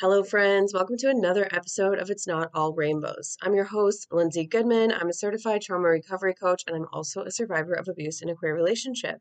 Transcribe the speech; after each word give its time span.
Hello, 0.00 0.22
friends. 0.22 0.72
Welcome 0.72 0.96
to 0.98 1.10
another 1.10 1.48
episode 1.50 1.98
of 1.98 2.08
It's 2.08 2.24
Not 2.24 2.50
All 2.54 2.72
Rainbows. 2.72 3.36
I'm 3.42 3.56
your 3.56 3.64
host, 3.64 4.06
Lindsay 4.12 4.46
Goodman. 4.46 4.92
I'm 4.92 5.08
a 5.08 5.12
certified 5.12 5.60
trauma 5.60 5.88
recovery 5.88 6.34
coach, 6.34 6.62
and 6.68 6.76
I'm 6.76 6.86
also 6.92 7.22
a 7.22 7.32
survivor 7.32 7.72
of 7.72 7.88
abuse 7.88 8.22
in 8.22 8.28
a 8.28 8.36
queer 8.36 8.54
relationship. 8.54 9.20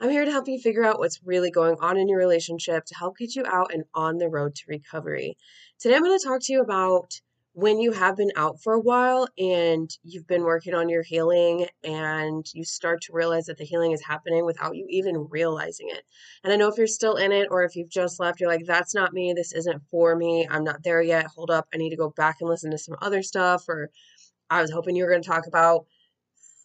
I'm 0.00 0.10
here 0.10 0.24
to 0.24 0.32
help 0.32 0.48
you 0.48 0.58
figure 0.58 0.84
out 0.84 0.98
what's 0.98 1.20
really 1.24 1.52
going 1.52 1.76
on 1.80 1.96
in 1.96 2.08
your 2.08 2.18
relationship 2.18 2.84
to 2.86 2.96
help 2.96 3.16
get 3.16 3.36
you 3.36 3.44
out 3.46 3.72
and 3.72 3.84
on 3.94 4.18
the 4.18 4.28
road 4.28 4.56
to 4.56 4.62
recovery. 4.66 5.36
Today, 5.78 5.94
I'm 5.94 6.02
going 6.02 6.18
to 6.18 6.26
talk 6.26 6.40
to 6.42 6.52
you 6.52 6.62
about 6.62 7.12
when 7.52 7.80
you 7.80 7.92
have 7.92 8.16
been 8.16 8.30
out 8.36 8.60
for 8.62 8.74
a 8.74 8.80
while 8.80 9.26
and 9.36 9.90
you've 10.04 10.26
been 10.26 10.44
working 10.44 10.74
on 10.74 10.88
your 10.88 11.02
healing 11.02 11.66
and 11.82 12.46
you 12.54 12.64
start 12.64 13.00
to 13.02 13.12
realize 13.12 13.46
that 13.46 13.58
the 13.58 13.64
healing 13.64 13.92
is 13.92 14.04
happening 14.04 14.44
without 14.44 14.76
you 14.76 14.86
even 14.88 15.26
realizing 15.30 15.88
it. 15.88 16.04
And 16.44 16.52
I 16.52 16.56
know 16.56 16.68
if 16.68 16.78
you're 16.78 16.86
still 16.86 17.16
in 17.16 17.32
it 17.32 17.48
or 17.50 17.64
if 17.64 17.74
you've 17.74 17.90
just 17.90 18.20
left, 18.20 18.38
you're 18.38 18.50
like, 18.50 18.64
that's 18.66 18.94
not 18.94 19.12
me. 19.12 19.32
This 19.32 19.52
isn't 19.52 19.82
for 19.90 20.14
me. 20.14 20.46
I'm 20.48 20.62
not 20.62 20.84
there 20.84 21.02
yet. 21.02 21.26
Hold 21.34 21.50
up. 21.50 21.66
I 21.74 21.78
need 21.78 21.90
to 21.90 21.96
go 21.96 22.10
back 22.10 22.36
and 22.40 22.48
listen 22.48 22.70
to 22.70 22.78
some 22.78 22.96
other 23.02 23.22
stuff. 23.22 23.68
Or 23.68 23.90
I 24.50 24.62
was 24.62 24.70
hoping 24.70 24.94
you 24.94 25.04
were 25.04 25.10
going 25.10 25.22
to 25.22 25.28
talk 25.28 25.46
about 25.46 25.86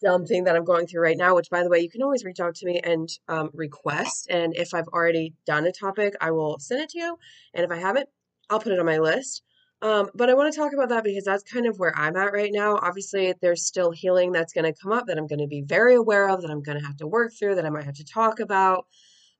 something 0.00 0.44
that 0.44 0.54
I'm 0.54 0.64
going 0.64 0.86
through 0.86 1.02
right 1.02 1.16
now, 1.16 1.34
which 1.34 1.50
by 1.50 1.62
the 1.62 1.70
way, 1.70 1.80
you 1.80 1.90
can 1.90 2.02
always 2.02 2.24
reach 2.24 2.40
out 2.40 2.54
to 2.56 2.66
me 2.66 2.80
and 2.84 3.08
um, 3.28 3.50
request. 3.52 4.28
And 4.30 4.54
if 4.54 4.74
I've 4.74 4.88
already 4.88 5.34
done 5.46 5.66
a 5.66 5.72
topic, 5.72 6.14
I 6.20 6.30
will 6.30 6.58
send 6.58 6.82
it 6.82 6.90
to 6.90 6.98
you. 6.98 7.16
And 7.54 7.64
if 7.64 7.70
I 7.70 7.80
haven't, 7.80 8.08
I'll 8.50 8.60
put 8.60 8.72
it 8.72 8.78
on 8.78 8.86
my 8.86 8.98
list. 8.98 9.42
Um, 9.82 10.08
but 10.14 10.30
I 10.30 10.34
want 10.34 10.52
to 10.52 10.58
talk 10.58 10.72
about 10.72 10.88
that 10.88 11.04
because 11.04 11.24
that's 11.24 11.42
kind 11.42 11.66
of 11.66 11.78
where 11.78 11.96
I'm 11.96 12.16
at 12.16 12.32
right 12.32 12.50
now. 12.52 12.76
Obviously, 12.76 13.34
there's 13.42 13.66
still 13.66 13.90
healing 13.90 14.32
that's 14.32 14.52
going 14.52 14.64
to 14.64 14.80
come 14.80 14.92
up 14.92 15.06
that 15.06 15.18
I'm 15.18 15.26
going 15.26 15.40
to 15.40 15.46
be 15.46 15.62
very 15.62 15.94
aware 15.94 16.28
of, 16.28 16.40
that 16.42 16.50
I'm 16.50 16.62
going 16.62 16.78
to 16.78 16.86
have 16.86 16.96
to 16.98 17.06
work 17.06 17.32
through, 17.38 17.56
that 17.56 17.66
I 17.66 17.70
might 17.70 17.84
have 17.84 17.96
to 17.96 18.04
talk 18.04 18.40
about. 18.40 18.86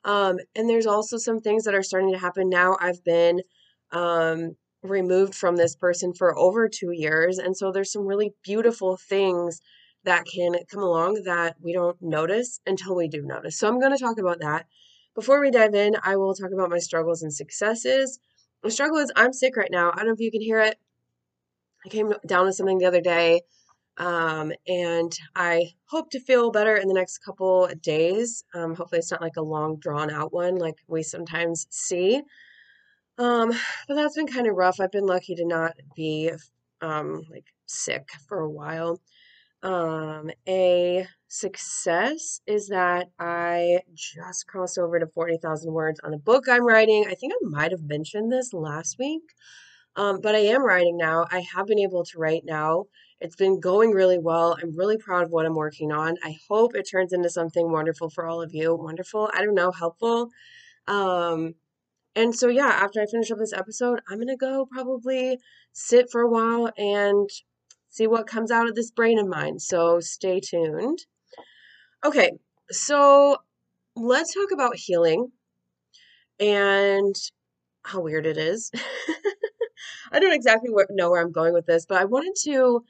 Um, 0.04 0.38
and 0.54 0.68
there's 0.68 0.86
also 0.86 1.16
some 1.16 1.40
things 1.40 1.64
that 1.64 1.74
are 1.74 1.82
starting 1.82 2.12
to 2.12 2.18
happen 2.18 2.50
now. 2.50 2.76
I've 2.78 3.02
been 3.04 3.40
um, 3.90 4.56
removed 4.82 5.34
from 5.34 5.56
this 5.56 5.74
person 5.74 6.12
for 6.12 6.36
over 6.38 6.68
two 6.68 6.90
years. 6.92 7.38
And 7.38 7.56
so 7.56 7.72
there's 7.72 7.92
some 7.92 8.06
really 8.06 8.34
beautiful 8.42 8.98
things 8.98 9.60
that 10.04 10.26
can 10.26 10.54
come 10.70 10.82
along 10.82 11.22
that 11.24 11.56
we 11.62 11.72
don't 11.72 11.96
notice 12.02 12.60
until 12.66 12.94
we 12.94 13.08
do 13.08 13.22
notice. 13.22 13.58
So 13.58 13.66
I'm 13.66 13.80
going 13.80 13.96
to 13.96 14.02
talk 14.02 14.18
about 14.18 14.40
that. 14.40 14.66
Before 15.14 15.40
we 15.40 15.50
dive 15.50 15.74
in, 15.74 15.96
I 16.02 16.16
will 16.16 16.34
talk 16.34 16.50
about 16.52 16.70
my 16.70 16.78
struggles 16.78 17.22
and 17.22 17.32
successes 17.32 18.18
the 18.64 18.70
struggle 18.70 18.98
is 18.98 19.12
I'm 19.14 19.32
sick 19.32 19.56
right 19.56 19.70
now. 19.70 19.90
I 19.92 19.96
don't 19.98 20.06
know 20.06 20.12
if 20.14 20.20
you 20.20 20.30
can 20.30 20.40
hear 20.40 20.60
it. 20.60 20.78
I 21.84 21.90
came 21.90 22.12
down 22.26 22.46
with 22.46 22.54
something 22.54 22.78
the 22.78 22.86
other 22.86 23.02
day, 23.02 23.42
um, 23.98 24.52
and 24.66 25.12
I 25.36 25.74
hope 25.84 26.10
to 26.10 26.20
feel 26.20 26.50
better 26.50 26.76
in 26.76 26.88
the 26.88 26.94
next 26.94 27.18
couple 27.18 27.68
days. 27.82 28.42
Um, 28.54 28.74
hopefully, 28.74 29.00
it's 29.00 29.10
not 29.10 29.20
like 29.20 29.36
a 29.36 29.42
long, 29.42 29.76
drawn 29.76 30.10
out 30.10 30.32
one 30.32 30.56
like 30.56 30.76
we 30.88 31.02
sometimes 31.02 31.66
see. 31.70 32.22
Um, 33.18 33.52
but 33.86 33.94
that's 33.94 34.16
been 34.16 34.26
kind 34.26 34.46
of 34.46 34.56
rough. 34.56 34.80
I've 34.80 34.90
been 34.90 35.06
lucky 35.06 35.34
to 35.36 35.46
not 35.46 35.74
be 35.94 36.32
um, 36.80 37.22
like 37.30 37.44
sick 37.66 38.08
for 38.26 38.40
a 38.40 38.50
while. 38.50 39.00
Um, 39.62 40.30
a 40.48 41.06
success 41.34 42.40
is 42.46 42.68
that 42.68 43.08
I 43.18 43.80
just 43.92 44.46
crossed 44.46 44.78
over 44.78 45.00
to 45.00 45.06
40,000 45.08 45.72
words 45.72 45.98
on 46.04 46.12
the 46.12 46.16
book 46.16 46.44
I'm 46.48 46.64
writing. 46.64 47.06
I 47.08 47.14
think 47.14 47.32
I 47.32 47.48
might 47.48 47.72
have 47.72 47.82
mentioned 47.82 48.30
this 48.30 48.52
last 48.52 49.00
week, 49.00 49.22
um, 49.96 50.20
but 50.22 50.36
I 50.36 50.38
am 50.38 50.64
writing 50.64 50.96
now. 50.96 51.26
I 51.32 51.44
have 51.54 51.66
been 51.66 51.80
able 51.80 52.04
to 52.04 52.18
write 52.18 52.44
now. 52.44 52.84
It's 53.20 53.34
been 53.34 53.58
going 53.58 53.90
really 53.90 54.18
well. 54.18 54.56
I'm 54.62 54.76
really 54.76 54.96
proud 54.96 55.24
of 55.24 55.30
what 55.30 55.44
I'm 55.44 55.56
working 55.56 55.90
on. 55.90 56.14
I 56.22 56.36
hope 56.48 56.76
it 56.76 56.88
turns 56.88 57.12
into 57.12 57.28
something 57.28 57.72
wonderful 57.72 58.10
for 58.10 58.28
all 58.28 58.40
of 58.40 58.54
you. 58.54 58.72
Wonderful, 58.76 59.28
I 59.34 59.44
don't 59.44 59.56
know, 59.56 59.72
helpful. 59.72 60.28
Um, 60.86 61.54
and 62.14 62.32
so, 62.32 62.46
yeah, 62.46 62.68
after 62.68 63.00
I 63.02 63.06
finish 63.06 63.32
up 63.32 63.38
this 63.38 63.52
episode, 63.52 64.00
I'm 64.08 64.18
going 64.18 64.28
to 64.28 64.36
go 64.36 64.68
probably 64.70 65.40
sit 65.72 66.10
for 66.12 66.20
a 66.20 66.30
while 66.30 66.70
and 66.78 67.28
see 67.90 68.06
what 68.06 68.28
comes 68.28 68.52
out 68.52 68.68
of 68.68 68.76
this 68.76 68.92
brain 68.92 69.18
of 69.18 69.26
mine. 69.26 69.58
So 69.58 69.98
stay 69.98 70.38
tuned. 70.38 71.00
Okay, 72.04 72.32
so 72.70 73.38
let's 73.96 74.34
talk 74.34 74.52
about 74.52 74.76
healing 74.76 75.32
and 76.40 77.14
how 77.84 78.00
weird 78.00 78.26
it 78.26 78.36
is. 78.36 78.70
I 80.12 80.18
don't 80.20 80.32
exactly 80.32 80.70
know 80.90 81.10
where 81.10 81.20
I'm 81.20 81.32
going 81.32 81.54
with 81.54 81.66
this, 81.66 81.86
but 81.86 82.00
I 82.00 82.04
wanted 82.04 82.34
to 82.44 82.84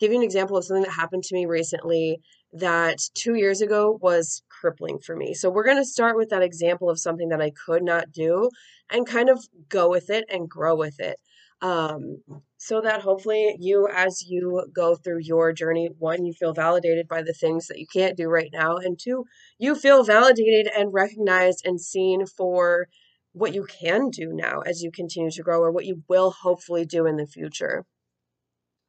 give 0.00 0.12
you 0.12 0.18
an 0.18 0.24
example 0.24 0.56
of 0.56 0.64
something 0.64 0.84
that 0.84 0.92
happened 0.92 1.24
to 1.24 1.34
me 1.34 1.46
recently 1.46 2.20
that 2.52 2.98
two 3.14 3.34
years 3.34 3.60
ago 3.60 3.98
was 4.00 4.42
crippling 4.48 4.98
for 4.98 5.16
me. 5.16 5.34
So, 5.34 5.50
we're 5.50 5.64
going 5.64 5.76
to 5.76 5.84
start 5.84 6.16
with 6.16 6.30
that 6.30 6.42
example 6.42 6.90
of 6.90 6.98
something 6.98 7.28
that 7.30 7.40
I 7.42 7.52
could 7.66 7.82
not 7.82 8.12
do 8.12 8.50
and 8.90 9.06
kind 9.06 9.28
of 9.28 9.38
go 9.68 9.90
with 9.90 10.10
it 10.10 10.24
and 10.30 10.48
grow 10.48 10.74
with 10.74 11.00
it. 11.00 11.16
Um, 11.62 12.22
so 12.56 12.80
that 12.80 13.02
hopefully 13.02 13.54
you, 13.58 13.88
as 13.92 14.24
you 14.26 14.66
go 14.74 14.94
through 14.94 15.20
your 15.20 15.52
journey, 15.52 15.90
one, 15.98 16.24
you 16.24 16.32
feel 16.32 16.54
validated 16.54 17.06
by 17.06 17.22
the 17.22 17.34
things 17.34 17.66
that 17.66 17.78
you 17.78 17.86
can't 17.86 18.16
do 18.16 18.28
right 18.28 18.50
now, 18.52 18.76
and 18.76 18.98
two, 18.98 19.24
you 19.58 19.74
feel 19.74 20.02
validated 20.04 20.70
and 20.74 20.92
recognized 20.92 21.66
and 21.66 21.80
seen 21.80 22.26
for 22.26 22.88
what 23.32 23.54
you 23.54 23.64
can 23.64 24.10
do 24.10 24.32
now 24.32 24.60
as 24.60 24.82
you 24.82 24.90
continue 24.90 25.30
to 25.30 25.42
grow 25.42 25.60
or 25.60 25.70
what 25.70 25.86
you 25.86 26.02
will 26.08 26.30
hopefully 26.30 26.84
do 26.84 27.06
in 27.06 27.16
the 27.16 27.26
future. 27.26 27.84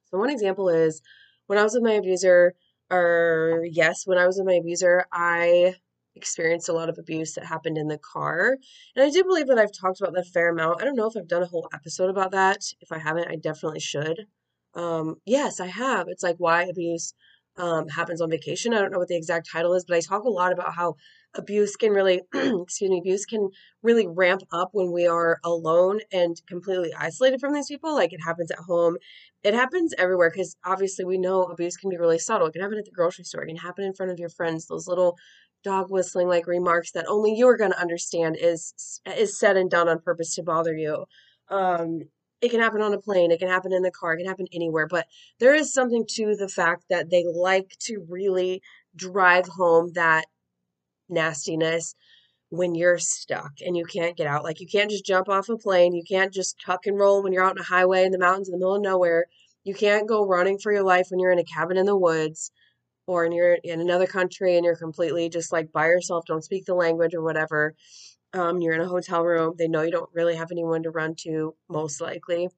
So, 0.06 0.18
one 0.18 0.30
example 0.30 0.70
is 0.70 1.02
when 1.48 1.60
I 1.60 1.64
was 1.64 1.74
with 1.74 1.84
my 1.84 1.94
abuser, 1.94 2.54
or 2.90 3.66
yes, 3.70 4.04
when 4.06 4.18
I 4.18 4.26
was 4.28 4.38
with 4.38 4.48
my 4.48 4.56
abuser, 4.56 5.06
I 5.12 5.76
experienced 6.16 6.70
a 6.70 6.74
lot 6.74 6.90
of 6.90 6.98
abuse 6.98 7.34
that 7.34 7.46
happened 7.46 7.78
in 7.78 7.88
the 7.88 7.98
car. 7.98 8.58
And 8.96 9.06
I 9.06 9.10
do 9.10 9.24
believe 9.24 9.48
that 9.48 9.58
I've 9.58 9.72
talked 9.72 10.02
about 10.02 10.14
that 10.14 10.28
fair 10.28 10.50
amount. 10.50 10.82
I 10.82 10.86
don't 10.86 10.96
know 10.96 11.08
if 11.08 11.18
I've 11.18 11.28
done 11.28 11.44
a 11.44 11.48
whole 11.48 11.70
episode 11.74 12.10
about 12.10 12.32
that. 12.32 12.62
If 12.82 12.92
I 12.92 13.00
haven't, 13.00 13.30
I 13.30 13.36
definitely 13.36 13.80
should. 13.80 14.28
Um, 14.74 15.16
yes, 15.26 15.60
I 15.60 15.68
have. 15.68 16.08
It's 16.08 16.24
like 16.24 16.38
why 16.38 16.64
abuse 16.64 17.14
um, 17.58 17.88
happens 17.90 18.22
on 18.22 18.30
vacation. 18.30 18.74
I 18.74 18.80
don't 18.80 18.92
know 18.92 19.00
what 19.00 19.08
the 19.08 19.18
exact 19.18 19.50
title 19.52 19.74
is, 19.74 19.86
but 19.86 19.98
I 19.98 20.02
talk 20.02 20.24
a 20.24 20.30
lot 20.30 20.54
about 20.54 20.74
how 20.74 20.96
abuse 21.34 21.76
can 21.76 21.92
really, 21.92 22.22
excuse 22.34 22.90
me, 22.90 23.00
abuse 23.00 23.26
can 23.26 23.50
really 23.84 24.08
ramp 24.08 24.42
up 24.52 24.70
when 24.72 24.92
we 24.92 25.06
are 25.08 25.40
alone 25.44 26.00
and 26.12 26.36
completely 26.48 26.94
isolated 26.98 27.40
from 27.40 27.54
these 27.54 27.68
people. 27.68 27.94
Like 27.94 28.14
it 28.14 28.22
happens 28.26 28.52
at 28.52 28.60
home, 28.60 28.98
it 29.44 29.54
happens 29.54 29.94
everywhere 29.98 30.30
because 30.30 30.56
obviously 30.66 31.06
we 31.06 31.18
know 31.18 31.44
abuse 31.44 31.78
can 31.78 31.90
be 31.90 31.98
really 31.98 32.20
subtle. 32.20 32.48
It 32.48 32.54
can 32.54 32.62
happen 32.62 32.78
at 32.78 32.86
the 32.86 32.92
grocery 32.92 33.26
store, 33.26 33.44
it 33.44 33.48
can 33.48 33.58
happen 33.58 33.84
in 33.84 33.94
front 33.94 34.12
of 34.12 34.20
your 34.20 34.30
friends, 34.30 34.68
those 34.68 34.88
little 34.88 35.18
dog 35.64 35.92
whistling 35.92 36.28
like 36.28 36.48
remarks 36.48 36.92
that 36.92 37.08
only 37.08 37.34
you're 37.36 37.58
going 37.58 37.72
to 37.72 37.82
understand 37.82 38.38
is 38.40 39.00
is 39.18 39.38
said 39.38 39.58
and 39.58 39.70
done 39.70 39.90
on 39.90 40.00
purpose 40.00 40.36
to 40.36 40.44
bother 40.44 40.76
you. 40.76 41.06
Um, 41.50 42.02
it 42.42 42.50
can 42.50 42.60
happen 42.60 42.82
on 42.82 42.94
a 42.94 43.00
plane, 43.00 43.32
it 43.32 43.40
can 43.40 43.50
happen 43.50 43.72
in 43.72 43.84
the 43.84 43.92
car, 43.92 44.14
it 44.14 44.18
can 44.18 44.28
happen 44.28 44.48
anywhere, 44.52 44.88
but 44.88 45.06
there 45.40 45.54
is 45.54 45.74
something 45.74 46.06
to 46.16 46.36
the 46.36 46.50
fact 46.50 46.86
that 46.90 47.10
they 47.12 47.24
like 47.32 47.76
to 47.82 48.04
really 48.10 48.62
drive 48.96 49.48
home 49.48 49.92
that 49.94 50.26
nastiness 51.08 51.96
when 52.50 52.74
you're 52.74 52.98
stuck 52.98 53.52
and 53.66 53.78
you 53.78 53.86
can't 53.86 54.18
get 54.18 54.28
out. 54.28 54.44
Like 54.44 54.60
you 54.60 54.68
can't 54.68 54.90
just 54.90 55.06
jump 55.06 55.30
off 55.30 55.50
a 55.50 55.58
plane, 55.58 55.94
you 55.94 56.04
can't 56.04 56.34
just 56.34 56.60
tuck 56.66 56.88
and 56.88 56.98
roll 56.98 57.22
when 57.22 57.32
you're 57.32 57.44
out 57.44 57.52
on 57.52 57.60
a 57.60 57.64
highway 57.64 58.06
in 58.06 58.12
the 58.12 58.20
mountains 58.20 58.50
in 58.50 58.54
the 58.54 58.58
middle 58.58 58.76
of 58.76 58.82
nowhere. 58.82 59.28
You 59.64 59.76
can't 59.76 60.10
go 60.10 60.26
running 60.26 60.58
for 60.58 60.72
your 60.72 60.84
life 60.84 61.08
when 61.12 61.20
you're 61.20 61.32
in 61.32 61.40
a 61.40 61.44
cabin 61.44 61.78
in 61.78 61.86
the 61.86 61.96
woods 61.96 62.52
or 63.08 63.26
and 63.26 63.34
you're 63.34 63.58
in 63.64 63.82
another 63.82 64.08
country 64.08 64.56
and 64.56 64.66
you're 64.66 64.76
completely 64.76 65.30
just 65.30 65.52
like 65.52 65.72
by 65.72 65.88
yourself, 65.88 66.26
don't 66.26 66.44
speak 66.44 66.66
the 66.66 66.76
language 66.76 67.14
or 67.14 67.22
whatever. 67.22 67.76
Um, 68.34 68.62
you're 68.62 68.74
in 68.74 68.82
a 68.82 68.88
hotel 68.88 69.24
room. 69.24 69.56
They 69.58 69.68
know 69.68 69.82
you 69.82 69.92
don't 69.92 70.10
really 70.14 70.36
have 70.36 70.52
anyone 70.52 70.84
to 70.84 70.90
run 70.90 71.16
to, 71.24 71.56
most 71.70 72.00
likely. 72.00 72.50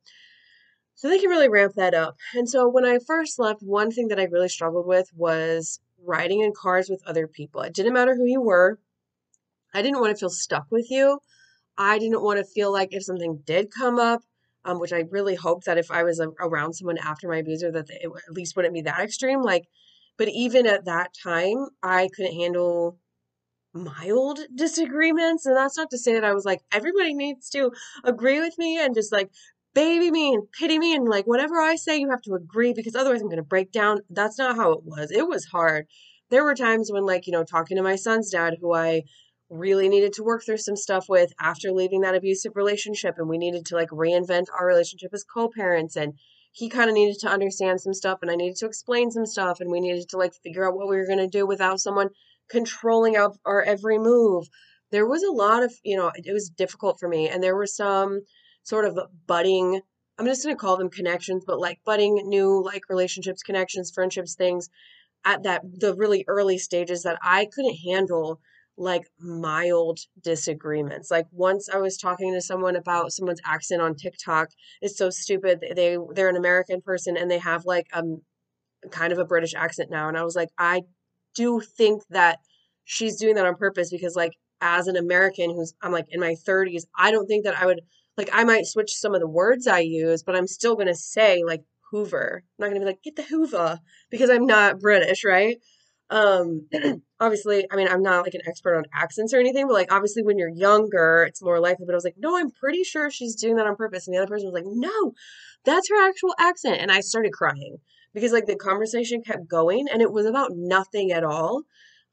So 0.95 1.09
they 1.09 1.17
can 1.19 1.29
really 1.29 1.49
ramp 1.49 1.73
that 1.75 1.95
up. 1.95 2.17
And 2.35 2.47
so 2.47 2.69
when 2.69 2.85
I 2.85 2.99
first 2.99 3.39
left, 3.39 3.63
one 3.63 3.89
thing 3.89 4.09
that 4.09 4.19
I 4.19 4.25
really 4.25 4.49
struggled 4.49 4.85
with 4.85 5.09
was 5.15 5.79
riding 6.05 6.41
in 6.41 6.53
cars 6.55 6.89
with 6.89 7.01
other 7.07 7.27
people. 7.27 7.61
It 7.61 7.73
didn't 7.73 7.93
matter 7.93 8.15
who 8.15 8.25
you 8.25 8.41
were. 8.41 8.79
I 9.73 9.81
didn't 9.81 10.01
want 10.01 10.11
to 10.11 10.19
feel 10.19 10.29
stuck 10.29 10.67
with 10.69 10.91
you. 10.91 11.19
I 11.77 11.97
didn't 11.97 12.21
want 12.21 12.37
to 12.37 12.45
feel 12.45 12.71
like 12.71 12.89
if 12.91 13.03
something 13.03 13.41
did 13.43 13.71
come 13.71 13.97
up, 13.97 14.21
um, 14.65 14.79
which 14.79 14.93
I 14.93 15.05
really 15.09 15.35
hoped 15.35 15.65
that 15.65 15.79
if 15.79 15.89
I 15.89 16.03
was 16.03 16.21
around 16.39 16.73
someone 16.73 16.99
after 16.99 17.27
my 17.27 17.37
abuser, 17.37 17.71
that 17.71 17.89
it 17.89 18.11
at 18.27 18.33
least 18.33 18.55
wouldn't 18.55 18.75
be 18.75 18.81
that 18.83 18.99
extreme. 18.99 19.41
Like, 19.41 19.65
but 20.17 20.29
even 20.29 20.65
at 20.67 20.85
that 20.85 21.11
time, 21.23 21.67
I 21.81 22.09
couldn't 22.15 22.39
handle 22.39 22.97
mild 23.73 24.39
disagreements. 24.53 25.45
And 25.45 25.55
that's 25.55 25.77
not 25.77 25.89
to 25.91 25.97
say 25.97 26.13
that 26.13 26.23
I 26.23 26.33
was 26.33 26.45
like, 26.45 26.61
everybody 26.71 27.13
needs 27.13 27.49
to 27.51 27.71
agree 28.03 28.39
with 28.39 28.57
me 28.57 28.79
and 28.79 28.93
just 28.93 29.11
like 29.11 29.31
baby 29.73 30.11
me 30.11 30.33
and 30.33 30.43
pity 30.51 30.77
me 30.77 30.95
and 30.95 31.07
like 31.07 31.25
whatever 31.25 31.59
I 31.59 31.75
say, 31.75 31.97
you 31.97 32.09
have 32.09 32.21
to 32.23 32.35
agree 32.35 32.73
because 32.73 32.95
otherwise 32.95 33.21
I'm 33.21 33.27
going 33.27 33.37
to 33.37 33.43
break 33.43 33.71
down. 33.71 34.01
That's 34.09 34.37
not 34.37 34.55
how 34.55 34.71
it 34.73 34.83
was. 34.83 35.11
It 35.11 35.27
was 35.27 35.45
hard. 35.45 35.87
There 36.29 36.43
were 36.43 36.55
times 36.55 36.89
when, 36.91 37.05
like, 37.05 37.27
you 37.27 37.33
know, 37.33 37.43
talking 37.43 37.77
to 37.77 37.83
my 37.83 37.95
son's 37.95 38.31
dad, 38.31 38.55
who 38.59 38.73
I 38.73 39.03
really 39.49 39.87
needed 39.89 40.13
to 40.13 40.23
work 40.23 40.43
through 40.43 40.57
some 40.57 40.75
stuff 40.75 41.07
with 41.09 41.31
after 41.39 41.71
leaving 41.71 42.01
that 42.01 42.15
abusive 42.15 42.53
relationship, 42.55 43.15
and 43.17 43.27
we 43.27 43.37
needed 43.37 43.65
to 43.67 43.75
like 43.75 43.89
reinvent 43.89 44.45
our 44.57 44.65
relationship 44.65 45.11
as 45.13 45.23
co 45.23 45.49
parents. 45.49 45.95
And 45.95 46.13
he 46.53 46.69
kind 46.69 46.89
of 46.89 46.93
needed 46.93 47.19
to 47.19 47.27
understand 47.29 47.81
some 47.81 47.93
stuff, 47.93 48.19
and 48.21 48.31
I 48.31 48.35
needed 48.35 48.57
to 48.57 48.67
explain 48.67 49.11
some 49.11 49.25
stuff, 49.25 49.59
and 49.59 49.69
we 49.69 49.81
needed 49.81 50.07
to 50.09 50.17
like 50.17 50.33
figure 50.33 50.65
out 50.67 50.75
what 50.75 50.87
we 50.87 50.95
were 50.95 51.07
going 51.07 51.17
to 51.17 51.27
do 51.27 51.45
without 51.45 51.81
someone 51.81 52.09
controlling 52.49 53.17
our, 53.17 53.33
our 53.45 53.61
every 53.63 53.97
move. 53.97 54.47
There 54.91 55.07
was 55.07 55.23
a 55.23 55.31
lot 55.31 55.63
of, 55.63 55.73
you 55.83 55.97
know, 55.97 56.11
it 56.15 56.31
was 56.31 56.49
difficult 56.49 56.99
for 56.99 57.09
me, 57.09 57.27
and 57.27 57.43
there 57.43 57.55
were 57.55 57.67
some 57.67 58.21
sort 58.63 58.85
of 58.85 58.97
budding 59.27 59.81
i'm 60.17 60.25
just 60.25 60.43
going 60.43 60.55
to 60.55 60.59
call 60.59 60.77
them 60.77 60.89
connections 60.89 61.43
but 61.45 61.59
like 61.59 61.79
budding 61.85 62.21
new 62.25 62.63
like 62.63 62.83
relationships 62.89 63.43
connections 63.43 63.91
friendships 63.91 64.35
things 64.35 64.69
at 65.25 65.43
that 65.43 65.61
the 65.79 65.93
really 65.95 66.23
early 66.27 66.57
stages 66.57 67.03
that 67.03 67.19
i 67.21 67.45
couldn't 67.53 67.75
handle 67.75 68.39
like 68.77 69.03
mild 69.19 69.99
disagreements 70.23 71.11
like 71.11 71.27
once 71.31 71.69
i 71.69 71.77
was 71.77 71.97
talking 71.97 72.33
to 72.33 72.41
someone 72.41 72.75
about 72.75 73.11
someone's 73.11 73.41
accent 73.45 73.81
on 73.81 73.93
tiktok 73.93 74.49
it's 74.81 74.97
so 74.97 75.09
stupid 75.09 75.63
they 75.75 75.97
they're 76.15 76.29
an 76.29 76.35
american 76.35 76.81
person 76.81 77.15
and 77.15 77.29
they 77.29 77.37
have 77.37 77.65
like 77.65 77.87
a 77.93 78.01
kind 78.89 79.13
of 79.13 79.19
a 79.19 79.25
british 79.25 79.53
accent 79.53 79.91
now 79.91 80.07
and 80.07 80.17
i 80.17 80.23
was 80.23 80.35
like 80.35 80.49
i 80.57 80.81
do 81.35 81.59
think 81.59 82.01
that 82.09 82.39
she's 82.83 83.17
doing 83.17 83.35
that 83.35 83.45
on 83.45 83.55
purpose 83.55 83.91
because 83.91 84.15
like 84.15 84.33
as 84.59 84.87
an 84.87 84.97
american 84.97 85.51
who's 85.51 85.73
i'm 85.83 85.91
like 85.91 86.07
in 86.09 86.19
my 86.19 86.35
30s 86.47 86.83
i 86.97 87.11
don't 87.11 87.27
think 87.27 87.45
that 87.45 87.59
i 87.61 87.65
would 87.65 87.81
like 88.17 88.29
I 88.31 88.43
might 88.43 88.65
switch 88.65 88.95
some 88.95 89.15
of 89.15 89.21
the 89.21 89.27
words 89.27 89.67
I 89.67 89.79
use, 89.79 90.23
but 90.23 90.35
I'm 90.35 90.47
still 90.47 90.75
going 90.75 90.87
to 90.87 90.95
say 90.95 91.43
like 91.45 91.63
Hoover. 91.91 92.43
I'm 92.43 92.63
not 92.63 92.69
going 92.69 92.81
to 92.81 92.85
be 92.85 92.91
like 92.91 93.03
get 93.03 93.15
the 93.15 93.23
Hoover 93.23 93.79
because 94.09 94.29
I'm 94.29 94.45
not 94.45 94.79
British, 94.79 95.23
right? 95.23 95.57
Um 96.09 96.67
obviously, 97.19 97.65
I 97.71 97.75
mean, 97.75 97.87
I'm 97.87 98.03
not 98.03 98.23
like 98.23 98.33
an 98.33 98.41
expert 98.45 98.75
on 98.75 98.85
accents 98.93 99.33
or 99.33 99.39
anything, 99.39 99.67
but 99.67 99.73
like 99.73 99.91
obviously 99.91 100.23
when 100.23 100.37
you're 100.37 100.49
younger, 100.49 101.23
it's 101.27 101.41
more 101.41 101.59
likely, 101.59 101.85
but 101.85 101.93
I 101.93 101.95
was 101.95 102.03
like, 102.03 102.17
"No, 102.17 102.37
I'm 102.37 102.51
pretty 102.51 102.83
sure 102.83 103.09
she's 103.09 103.35
doing 103.35 103.55
that 103.55 103.67
on 103.67 103.75
purpose." 103.75 104.07
And 104.07 104.13
the 104.15 104.19
other 104.19 104.27
person 104.27 104.51
was 104.51 104.53
like, 104.53 104.65
"No, 104.67 105.13
that's 105.65 105.89
her 105.89 106.07
actual 106.07 106.35
accent." 106.39 106.81
And 106.81 106.91
I 106.91 106.99
started 106.99 107.33
crying 107.33 107.77
because 108.13 108.31
like 108.31 108.45
the 108.45 108.55
conversation 108.55 109.23
kept 109.23 109.47
going 109.47 109.87
and 109.91 110.01
it 110.01 110.11
was 110.11 110.25
about 110.25 110.51
nothing 110.53 111.11
at 111.11 111.23
all. 111.23 111.63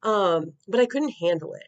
Um, 0.03 0.53
but 0.69 0.81
I 0.81 0.87
couldn't 0.87 1.15
handle 1.21 1.53
it. 1.55 1.67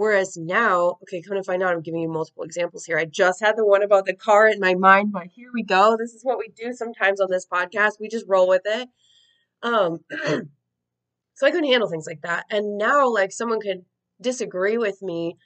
Whereas 0.00 0.36
now, 0.36 0.96
okay, 1.02 1.20
come 1.20 1.36
to 1.36 1.42
find 1.42 1.62
out, 1.62 1.74
I'm 1.74 1.82
giving 1.82 2.00
you 2.00 2.08
multiple 2.08 2.44
examples 2.44 2.84
here. 2.86 2.98
I 2.98 3.04
just 3.04 3.40
had 3.42 3.56
the 3.56 3.66
one 3.66 3.82
about 3.82 4.06
the 4.06 4.14
car 4.14 4.48
in 4.48 4.58
my 4.58 4.74
mind, 4.74 5.12
but 5.12 5.26
here 5.26 5.50
we 5.52 5.62
go. 5.62 5.96
This 5.98 6.14
is 6.14 6.24
what 6.24 6.38
we 6.38 6.48
do 6.56 6.72
sometimes 6.72 7.20
on 7.20 7.30
this 7.30 7.46
podcast. 7.46 8.00
We 8.00 8.08
just 8.08 8.24
roll 8.28 8.48
with 8.48 8.62
it. 8.64 8.88
Um, 9.62 9.98
so 11.40 11.46
I 11.46 11.50
couldn't 11.52 11.70
handle 11.70 11.88
things 11.88 12.06
like 12.06 12.20
that. 12.20 12.44
And 12.50 12.76
now, 12.76 13.08
like, 13.08 13.32
someone 13.32 13.60
could 13.60 13.86
disagree 14.20 14.76
with 14.76 15.00
me, 15.00 15.36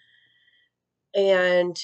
and 1.14 1.76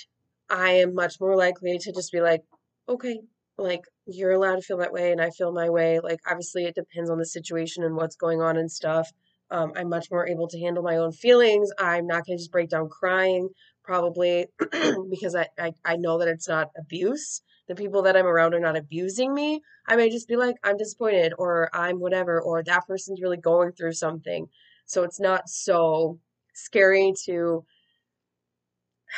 I 0.50 0.70
am 0.72 0.94
much 0.96 1.20
more 1.20 1.36
likely 1.36 1.78
to 1.78 1.92
just 1.92 2.10
be 2.10 2.20
like, 2.20 2.42
okay, 2.88 3.20
like, 3.56 3.82
you're 4.06 4.32
allowed 4.32 4.56
to 4.56 4.62
feel 4.62 4.78
that 4.78 4.92
way, 4.92 5.12
and 5.12 5.20
I 5.20 5.30
feel 5.30 5.52
my 5.52 5.70
way. 5.70 6.00
Like, 6.00 6.18
obviously, 6.28 6.64
it 6.64 6.74
depends 6.74 7.08
on 7.08 7.18
the 7.18 7.24
situation 7.24 7.84
and 7.84 7.94
what's 7.94 8.16
going 8.16 8.40
on 8.40 8.56
and 8.56 8.68
stuff. 8.68 9.08
Um, 9.48 9.72
I'm 9.76 9.88
much 9.88 10.10
more 10.10 10.26
able 10.28 10.48
to 10.48 10.58
handle 10.58 10.82
my 10.82 10.96
own 10.96 11.12
feelings. 11.12 11.70
I'm 11.78 12.08
not 12.08 12.26
going 12.26 12.36
to 12.36 12.42
just 12.42 12.50
break 12.50 12.70
down 12.70 12.88
crying, 12.88 13.48
probably 13.84 14.46
because 15.08 15.36
I, 15.36 15.46
I, 15.56 15.72
I 15.84 15.96
know 15.96 16.18
that 16.18 16.26
it's 16.26 16.48
not 16.48 16.70
abuse. 16.76 17.42
The 17.70 17.76
people 17.76 18.02
that 18.02 18.16
I'm 18.16 18.26
around 18.26 18.52
are 18.54 18.58
not 18.58 18.76
abusing 18.76 19.32
me. 19.32 19.62
I 19.86 19.94
may 19.94 20.10
just 20.10 20.26
be 20.26 20.34
like, 20.34 20.56
I'm 20.64 20.76
disappointed, 20.76 21.34
or 21.38 21.70
I'm 21.72 22.00
whatever, 22.00 22.42
or 22.42 22.64
that 22.64 22.84
person's 22.84 23.22
really 23.22 23.36
going 23.36 23.70
through 23.70 23.92
something. 23.92 24.48
So 24.86 25.04
it's 25.04 25.20
not 25.20 25.48
so 25.48 26.18
scary 26.52 27.14
to 27.26 27.64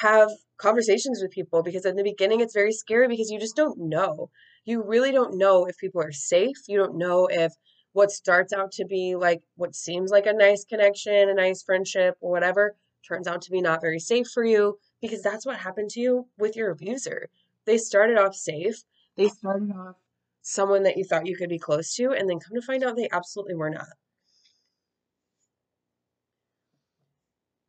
have 0.02 0.28
conversations 0.58 1.22
with 1.22 1.30
people 1.30 1.62
because 1.62 1.86
in 1.86 1.96
the 1.96 2.02
beginning 2.02 2.40
it's 2.40 2.52
very 2.52 2.72
scary 2.72 3.08
because 3.08 3.30
you 3.30 3.40
just 3.40 3.56
don't 3.56 3.78
know. 3.78 4.28
You 4.66 4.82
really 4.82 5.12
don't 5.12 5.38
know 5.38 5.64
if 5.64 5.78
people 5.78 6.02
are 6.02 6.12
safe. 6.12 6.58
You 6.68 6.76
don't 6.76 6.98
know 6.98 7.28
if 7.28 7.54
what 7.94 8.10
starts 8.10 8.52
out 8.52 8.72
to 8.72 8.84
be 8.84 9.16
like 9.16 9.40
what 9.56 9.74
seems 9.74 10.10
like 10.10 10.26
a 10.26 10.32
nice 10.34 10.66
connection, 10.66 11.30
a 11.30 11.34
nice 11.34 11.62
friendship, 11.62 12.16
or 12.20 12.30
whatever, 12.30 12.76
turns 13.08 13.26
out 13.26 13.40
to 13.42 13.50
be 13.50 13.62
not 13.62 13.80
very 13.80 13.98
safe 13.98 14.26
for 14.28 14.44
you 14.44 14.76
because 15.00 15.22
that's 15.22 15.46
what 15.46 15.56
happened 15.56 15.88
to 15.92 16.00
you 16.00 16.26
with 16.38 16.54
your 16.54 16.70
abuser. 16.70 17.30
They 17.66 17.78
started 17.78 18.18
off 18.18 18.34
safe, 18.34 18.82
they 19.16 19.28
started 19.28 19.70
off 19.72 19.96
someone 20.42 20.82
that 20.82 20.96
you 20.96 21.04
thought 21.04 21.26
you 21.26 21.36
could 21.36 21.48
be 21.48 21.58
close 21.58 21.94
to, 21.94 22.12
and 22.12 22.28
then 22.28 22.40
come 22.40 22.54
to 22.54 22.66
find 22.66 22.82
out 22.82 22.96
they 22.96 23.08
absolutely 23.12 23.54
were 23.54 23.70
not. 23.70 23.86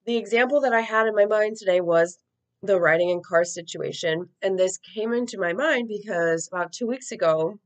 The 0.06 0.18
example 0.18 0.60
that 0.62 0.74
I 0.74 0.82
had 0.82 1.08
in 1.08 1.16
my 1.16 1.26
mind 1.26 1.56
today 1.58 1.80
was 1.80 2.18
the 2.62 2.80
riding 2.80 3.10
in 3.10 3.22
car 3.22 3.44
situation. 3.44 4.30
And 4.42 4.58
this 4.58 4.78
came 4.78 5.14
into 5.14 5.40
my 5.40 5.54
mind 5.54 5.88
because 5.88 6.50
about 6.52 6.74
two 6.74 6.88
weeks 6.88 7.12
ago, 7.12 7.60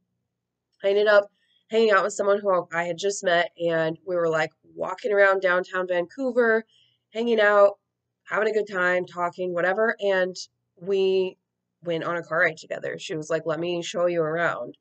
I 0.84 0.90
ended 0.90 1.08
up 1.08 1.30
hanging 1.70 1.92
out 1.92 2.04
with 2.04 2.14
someone 2.14 2.40
who 2.40 2.68
I 2.74 2.84
had 2.84 2.98
just 2.98 3.24
met, 3.24 3.52
and 3.60 3.98
we 4.06 4.16
were 4.16 4.30
like 4.30 4.52
walking 4.76 5.12
around 5.12 5.42
downtown 5.42 5.88
Vancouver, 5.88 6.66
hanging 7.14 7.40
out, 7.40 7.78
having 8.30 8.50
a 8.50 8.54
good 8.54 8.72
time, 8.72 9.06
talking, 9.06 9.54
whatever. 9.54 9.96
And 10.00 10.36
we 10.80 11.38
went 11.84 12.04
on 12.04 12.18
a 12.18 12.24
car 12.24 12.42
ride 12.42 12.58
together. 12.58 12.98
She 13.00 13.16
was 13.16 13.30
like, 13.30 13.44
Let 13.46 13.60
me 13.60 13.82
show 13.82 14.08
you 14.08 14.22
around. 14.22 14.78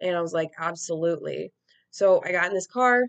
And 0.00 0.16
I 0.16 0.20
was 0.20 0.32
like, 0.32 0.50
Absolutely. 0.58 1.52
So 1.90 2.22
I 2.24 2.32
got 2.32 2.46
in 2.46 2.54
this 2.54 2.66
car. 2.66 3.04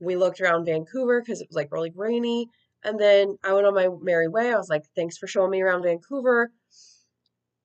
We 0.00 0.16
looked 0.16 0.40
around 0.40 0.64
Vancouver 0.64 1.20
because 1.20 1.40
it 1.40 1.48
was 1.48 1.56
like 1.56 1.72
really 1.72 1.92
rainy. 1.94 2.48
And 2.82 2.98
then 2.98 3.36
I 3.44 3.52
went 3.52 3.66
on 3.66 3.74
my 3.74 3.88
merry 4.00 4.28
way. 4.28 4.52
I 4.52 4.56
was 4.56 4.70
like, 4.70 4.84
Thanks 4.96 5.18
for 5.18 5.26
showing 5.26 5.50
me 5.50 5.62
around 5.62 5.82
Vancouver. 5.82 6.50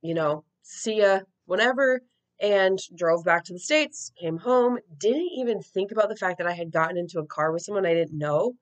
You 0.02 0.14
know, 0.14 0.44
see 0.62 1.00
ya 1.00 1.20
whenever 1.46 2.02
and 2.42 2.80
drove 2.96 3.24
back 3.24 3.46
to 3.46 3.54
the 3.54 3.60
States, 3.60 4.12
came 4.20 4.38
home, 4.38 4.78
didn't 5.00 5.30
even 5.38 5.62
think 5.62 5.92
about 5.92 6.10
the 6.10 6.16
fact 6.16 6.38
that 6.40 6.48
I 6.48 6.54
had 6.54 6.72
gotten 6.72 6.98
into 6.98 7.20
a 7.20 7.25
car 7.25 7.52
with 7.52 7.64
someone 7.64 7.86
I 7.86 7.94
didn't 7.94 8.18
know. 8.18 8.54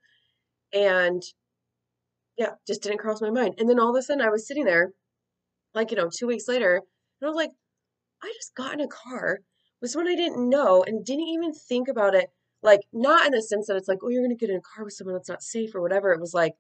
And 0.72 1.24
yeah, 2.38 2.52
just 2.68 2.84
didn't 2.84 3.00
cross 3.00 3.22
my 3.22 3.30
mind. 3.30 3.56
And 3.58 3.70
then 3.70 3.80
all 3.80 3.90
of 3.90 3.96
a 4.00 4.02
sudden 4.02 4.22
I 4.22 4.30
was 4.30 4.48
sitting 4.48 4.66
there, 4.66 4.92
like, 5.74 5.92
you 5.92 5.98
know, 5.98 6.10
two 6.10 6.27
weeks 6.27 6.48
later, 6.48 6.75
and 6.75 7.27
I 7.27 7.30
was 7.30 7.36
like, 7.36 7.51
I 8.22 8.32
just 8.36 8.56
got 8.56 8.74
in 8.74 8.82
a 8.82 8.88
car 8.88 9.39
with 9.82 9.92
someone 9.92 10.12
I 10.12 10.15
didn't 10.15 10.50
know 10.50 10.84
and 10.84 11.06
didn't 11.06 11.27
even 11.27 11.53
think 11.53 11.88
about 11.88 12.15
it. 12.15 12.30
Like, 12.62 12.82
not 12.94 13.25
in 13.25 13.34
the 13.34 13.42
sense 13.42 13.68
that 13.68 13.75
it's 13.75 13.89
like, 13.89 14.00
oh, 14.01 14.10
you're 14.10 14.24
going 14.24 14.36
to 14.36 14.39
get 14.39 14.50
in 14.50 14.58
a 14.58 14.75
car 14.75 14.86
with 14.86 14.94
someone 14.94 15.15
that's 15.15 15.30
not 15.30 15.44
safe 15.44 15.75
or 15.75 15.82
whatever. 15.82 16.13
It 16.13 16.22
was 16.22 16.34
like, 16.34 16.53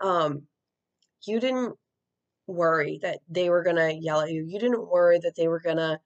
um, 0.00 0.42
you 1.26 1.38
didn't 1.38 1.74
worry 2.48 2.98
that 3.02 3.20
they 3.28 3.48
were 3.50 3.62
going 3.62 3.76
to 3.76 3.94
yell 3.94 4.20
at 4.20 4.32
you. 4.32 4.44
You 4.44 4.58
didn't 4.58 4.88
worry 4.90 5.20
that 5.20 5.36
they 5.36 5.46
were 5.46 5.60
going 5.60 5.76
to 5.76 6.00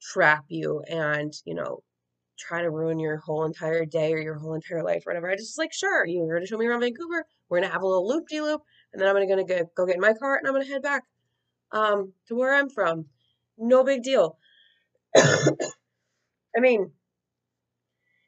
trap 0.00 0.44
you 0.48 0.82
and, 0.88 1.32
you 1.44 1.54
know, 1.54 1.82
try 2.38 2.62
to 2.62 2.70
ruin 2.70 2.98
your 2.98 3.18
whole 3.18 3.44
entire 3.44 3.84
day 3.84 4.12
or 4.12 4.20
your 4.20 4.38
whole 4.38 4.54
entire 4.54 4.82
life 4.82 5.06
or 5.06 5.10
whatever. 5.10 5.30
I 5.30 5.36
just 5.36 5.52
was 5.56 5.58
like, 5.58 5.72
sure, 5.72 6.06
you're 6.06 6.26
going 6.26 6.42
to 6.42 6.46
show 6.46 6.58
me 6.58 6.66
around 6.66 6.80
Vancouver. 6.80 7.24
We're 7.48 7.58
going 7.58 7.68
to 7.68 7.72
have 7.72 7.82
a 7.82 7.86
little 7.86 8.08
loop 8.08 8.28
de 8.28 8.40
loop. 8.40 8.62
And 8.92 9.00
then 9.00 9.08
I'm 9.08 9.14
going 9.14 9.46
to 9.46 9.54
go, 9.54 9.70
go 9.76 9.86
get 9.86 9.96
in 9.96 10.00
my 10.00 10.14
car 10.14 10.36
and 10.36 10.46
I'm 10.46 10.54
going 10.54 10.64
to 10.64 10.72
head 10.72 10.82
back 10.82 11.02
um, 11.74 12.12
to 12.28 12.34
where 12.34 12.54
I'm 12.54 12.70
from. 12.70 13.06
No 13.58 13.84
big 13.84 14.02
deal. 14.02 14.38
I 15.16 16.60
mean, 16.60 16.92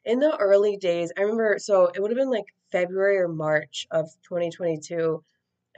in 0.05 0.21
the 0.21 0.37
early 0.37 0.76
days, 0.76 1.12
I 1.17 1.23
remember, 1.23 1.57
so 1.59 1.91
it 1.95 2.00
would 2.00 2.11
have 2.11 2.19
been 2.19 2.31
like 2.31 2.45
February 2.71 3.19
or 3.19 3.29
March 3.29 3.87
of 3.91 4.07
2022. 4.29 5.23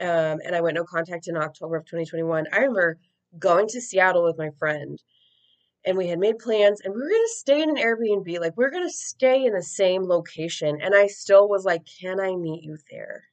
Um, 0.01 0.07
and 0.07 0.55
I 0.55 0.61
went 0.61 0.75
no 0.75 0.83
contact 0.83 1.27
in 1.27 1.37
October 1.37 1.77
of 1.77 1.85
2021. 1.85 2.45
I 2.51 2.57
remember 2.57 2.97
going 3.37 3.67
to 3.69 3.81
Seattle 3.81 4.23
with 4.23 4.37
my 4.37 4.49
friend 4.57 5.01
and 5.85 5.97
we 5.97 6.07
had 6.07 6.19
made 6.19 6.39
plans 6.39 6.81
and 6.81 6.93
we 6.93 7.01
were 7.01 7.09
going 7.09 7.25
to 7.25 7.37
stay 7.37 7.61
in 7.61 7.69
an 7.69 7.77
Airbnb. 7.77 8.39
Like 8.39 8.57
we 8.57 8.65
are 8.65 8.71
going 8.71 8.87
to 8.87 8.93
stay 8.93 9.45
in 9.45 9.53
the 9.53 9.63
same 9.63 10.03
location. 10.03 10.79
And 10.81 10.95
I 10.95 11.07
still 11.07 11.47
was 11.47 11.65
like, 11.65 11.81
can 12.01 12.19
I 12.19 12.35
meet 12.35 12.63
you 12.63 12.77
there? 12.89 13.23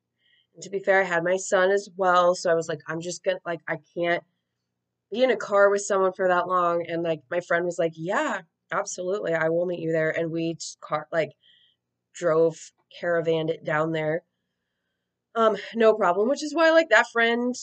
To 0.63 0.71
be 0.71 0.79
fair, 0.81 1.01
I 1.03 1.05
had 1.05 1.25
my 1.25 1.37
son 1.37 1.71
as 1.71 1.89
well. 1.97 2.35
So 2.35 2.51
I 2.51 2.55
was 2.55 2.69
like, 2.69 2.81
I'm 2.89 3.01
just 3.01 3.25
gonna, 3.25 3.39
like, 3.47 3.61
I 3.69 3.79
can't 3.97 4.23
be 5.13 5.23
in 5.25 5.31
a 5.31 5.37
car 5.37 5.71
with 5.71 5.83
someone 5.83 6.13
for 6.13 6.29
that 6.29 6.49
long. 6.49 6.85
And 6.89 7.03
like, 7.03 7.23
my 7.31 7.41
friend 7.41 7.65
was 7.65 7.79
like, 7.79 7.93
Yeah, 7.97 8.43
absolutely. 8.73 9.35
I 9.35 9.49
will 9.51 9.67
meet 9.67 9.81
you 9.81 9.93
there. 9.93 10.11
And 10.11 10.31
we 10.33 10.57
car, 10.81 11.09
like, 11.13 11.33
drove, 12.15 12.57
caravaned 13.03 13.51
it 13.51 13.65
down 13.65 13.93
there. 13.93 14.25
Um, 15.35 15.57
no 15.75 15.95
problem, 15.95 16.29
which 16.29 16.43
is 16.43 16.55
why, 16.55 16.71
like, 16.71 16.89
that 16.91 17.07
friend 17.13 17.55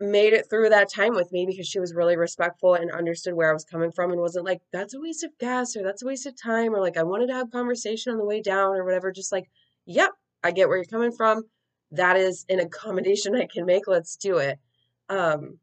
made 0.00 0.32
it 0.34 0.48
through 0.50 0.70
that 0.70 0.90
time 0.92 1.14
with 1.14 1.32
me 1.32 1.46
because 1.46 1.68
she 1.68 1.80
was 1.80 1.94
really 1.94 2.16
respectful 2.16 2.74
and 2.74 2.90
understood 2.92 3.34
where 3.34 3.50
I 3.50 3.54
was 3.54 3.64
coming 3.64 3.92
from 3.92 4.12
and 4.12 4.20
wasn't 4.20 4.46
like, 4.46 4.62
that's 4.72 4.94
a 4.94 5.00
waste 5.00 5.24
of 5.24 5.36
gas 5.38 5.76
or 5.76 5.82
that's 5.84 6.02
a 6.02 6.06
waste 6.06 6.26
of 6.26 6.40
time 6.40 6.74
or 6.74 6.80
like, 6.80 6.96
I 6.98 7.04
wanted 7.04 7.28
to 7.28 7.34
have 7.34 7.50
conversation 7.52 8.12
on 8.12 8.18
the 8.18 8.26
way 8.26 8.42
down 8.42 8.76
or 8.76 8.84
whatever. 8.84 9.12
Just 9.12 9.32
like, 9.32 9.50
yep, 9.86 10.12
I 10.44 10.52
get 10.52 10.68
where 10.68 10.78
you're 10.78 10.86
coming 10.86 11.12
from. 11.12 11.44
That 11.92 12.16
is 12.16 12.44
an 12.48 12.60
accommodation 12.60 13.34
I 13.34 13.46
can 13.46 13.66
make. 13.66 13.86
Let's 13.86 14.16
do 14.16 14.38
it. 14.38 14.58
Um, 15.08 15.58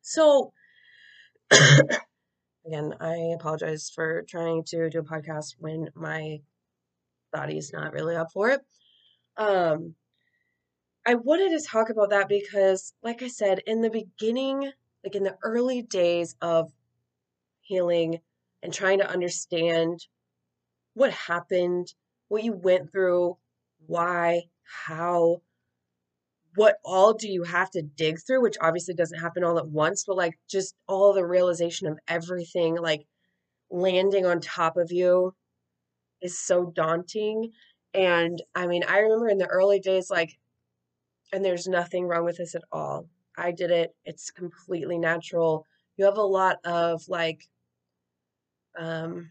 so, 0.00 0.52
again, 1.50 2.94
I 3.00 3.32
apologize 3.34 3.90
for 3.94 4.24
trying 4.28 4.64
to 4.68 4.88
do 4.88 5.00
a 5.00 5.02
podcast 5.02 5.56
when 5.58 5.88
my 5.94 6.40
body's 7.32 7.72
not 7.72 7.92
really 7.92 8.16
up 8.16 8.28
for 8.32 8.50
it. 8.50 8.60
Um, 9.36 9.94
I 11.06 11.16
wanted 11.16 11.50
to 11.58 11.66
talk 11.66 11.90
about 11.90 12.10
that 12.10 12.28
because, 12.28 12.94
like 13.02 13.22
I 13.22 13.28
said, 13.28 13.60
in 13.66 13.82
the 13.82 13.90
beginning, 13.90 14.72
like 15.02 15.14
in 15.14 15.24
the 15.24 15.36
early 15.42 15.82
days 15.82 16.34
of 16.40 16.72
healing 17.60 18.20
and 18.62 18.72
trying 18.72 18.98
to 18.98 19.10
understand 19.10 20.00
what 20.94 21.12
happened, 21.12 21.92
what 22.28 22.44
you 22.44 22.52
went 22.54 22.90
through, 22.90 23.36
why, 23.86 24.44
how, 24.64 25.42
what 26.56 26.76
all 26.84 27.14
do 27.14 27.28
you 27.28 27.42
have 27.42 27.70
to 27.72 27.82
dig 27.82 28.18
through, 28.24 28.42
which 28.42 28.56
obviously 28.60 28.94
doesn't 28.94 29.18
happen 29.18 29.44
all 29.44 29.58
at 29.58 29.68
once, 29.68 30.04
but 30.06 30.16
like 30.16 30.38
just 30.48 30.74
all 30.88 31.12
the 31.12 31.26
realization 31.26 31.88
of 31.88 31.98
everything, 32.08 32.76
like 32.76 33.06
landing 33.70 34.26
on 34.26 34.40
top 34.40 34.76
of 34.76 34.92
you 34.92 35.34
is 36.22 36.38
so 36.38 36.72
daunting. 36.74 37.50
And 37.92 38.42
I 38.54 38.66
mean, 38.66 38.84
I 38.88 38.98
remember 38.98 39.28
in 39.28 39.38
the 39.38 39.46
early 39.46 39.80
days, 39.80 40.10
like 40.10 40.30
and 41.32 41.44
there's 41.44 41.66
nothing 41.66 42.06
wrong 42.06 42.24
with 42.24 42.36
this 42.36 42.54
at 42.54 42.62
all. 42.70 43.08
I 43.36 43.50
did 43.50 43.70
it. 43.70 43.94
It's 44.04 44.30
completely 44.30 44.98
natural. 44.98 45.66
You 45.96 46.04
have 46.04 46.16
a 46.16 46.22
lot 46.22 46.58
of 46.64 47.02
like 47.08 47.40
um 48.78 49.30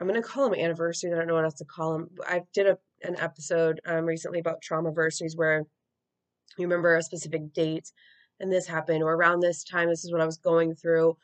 I'm 0.00 0.06
gonna 0.06 0.22
call 0.22 0.48
them 0.48 0.58
anniversaries. 0.58 1.14
I 1.14 1.18
don't 1.18 1.26
know 1.26 1.34
what 1.34 1.44
else 1.44 1.54
to 1.54 1.64
call 1.64 1.94
them. 1.94 2.10
I 2.26 2.42
did 2.52 2.66
a, 2.66 2.78
an 3.02 3.16
episode 3.18 3.80
um, 3.86 4.04
recently 4.04 4.38
about 4.38 4.62
trauma 4.62 4.88
anniversaries 4.88 5.36
where 5.36 5.64
you 6.58 6.66
remember 6.66 6.96
a 6.96 7.02
specific 7.02 7.52
date 7.52 7.90
and 8.40 8.52
this 8.52 8.66
happened, 8.66 9.02
or 9.02 9.14
around 9.14 9.40
this 9.40 9.64
time, 9.64 9.88
this 9.88 10.04
is 10.04 10.12
what 10.12 10.20
I 10.20 10.26
was 10.26 10.36
going 10.36 10.74
through, 10.74 11.16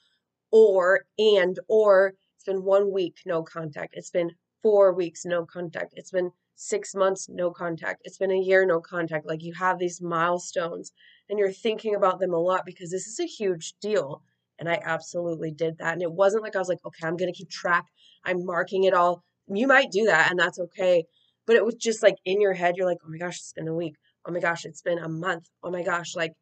or 0.50 1.04
and 1.18 1.58
or 1.68 2.14
it's 2.36 2.44
been 2.44 2.64
one 2.64 2.92
week 2.92 3.16
no 3.26 3.42
contact. 3.42 3.94
It's 3.96 4.10
been 4.10 4.32
four 4.62 4.92
weeks 4.92 5.24
no 5.24 5.44
contact. 5.44 5.92
It's 5.96 6.10
been 6.10 6.30
six 6.54 6.94
months 6.94 7.28
no 7.28 7.50
contact. 7.50 8.02
It's 8.04 8.18
been 8.18 8.30
a 8.30 8.40
year 8.40 8.64
no 8.64 8.80
contact. 8.80 9.26
Like 9.26 9.42
you 9.42 9.52
have 9.54 9.78
these 9.78 10.00
milestones 10.00 10.92
and 11.28 11.38
you're 11.38 11.52
thinking 11.52 11.94
about 11.94 12.20
them 12.20 12.32
a 12.32 12.38
lot 12.38 12.64
because 12.66 12.90
this 12.90 13.06
is 13.06 13.20
a 13.20 13.26
huge 13.26 13.74
deal 13.80 14.22
and 14.58 14.68
i 14.68 14.78
absolutely 14.84 15.50
did 15.50 15.78
that. 15.78 15.94
And 15.94 16.02
it 16.02 16.12
wasn't 16.12 16.42
like 16.42 16.56
i 16.56 16.58
was 16.58 16.68
like 16.68 16.84
okay 16.84 17.06
i'm 17.06 17.16
to 17.16 17.32
keep 17.32 17.50
track. 17.50 17.86
I'm 18.24 18.44
marking 18.44 18.84
it 18.84 18.94
all. 18.94 19.24
You 19.48 19.66
might 19.66 19.90
do 19.90 20.06
that 20.06 20.30
and 20.30 20.38
that's 20.38 20.58
okay 20.58 21.04
but 21.46 21.56
it 21.56 21.64
was 21.64 21.74
just 21.74 22.02
like 22.02 22.16
in 22.24 22.40
your 22.40 22.54
head 22.54 22.76
you're 22.76 22.86
like 22.86 22.98
oh 23.04 23.10
my 23.10 23.18
gosh 23.18 23.38
it's 23.38 23.52
been 23.52 23.68
a 23.68 23.74
week 23.74 23.96
oh 24.26 24.32
my 24.32 24.40
gosh 24.40 24.64
it's 24.64 24.82
been 24.82 24.98
a 24.98 25.08
month 25.08 25.48
oh 25.62 25.70
my 25.70 25.82
gosh 25.82 26.14
like 26.14 26.32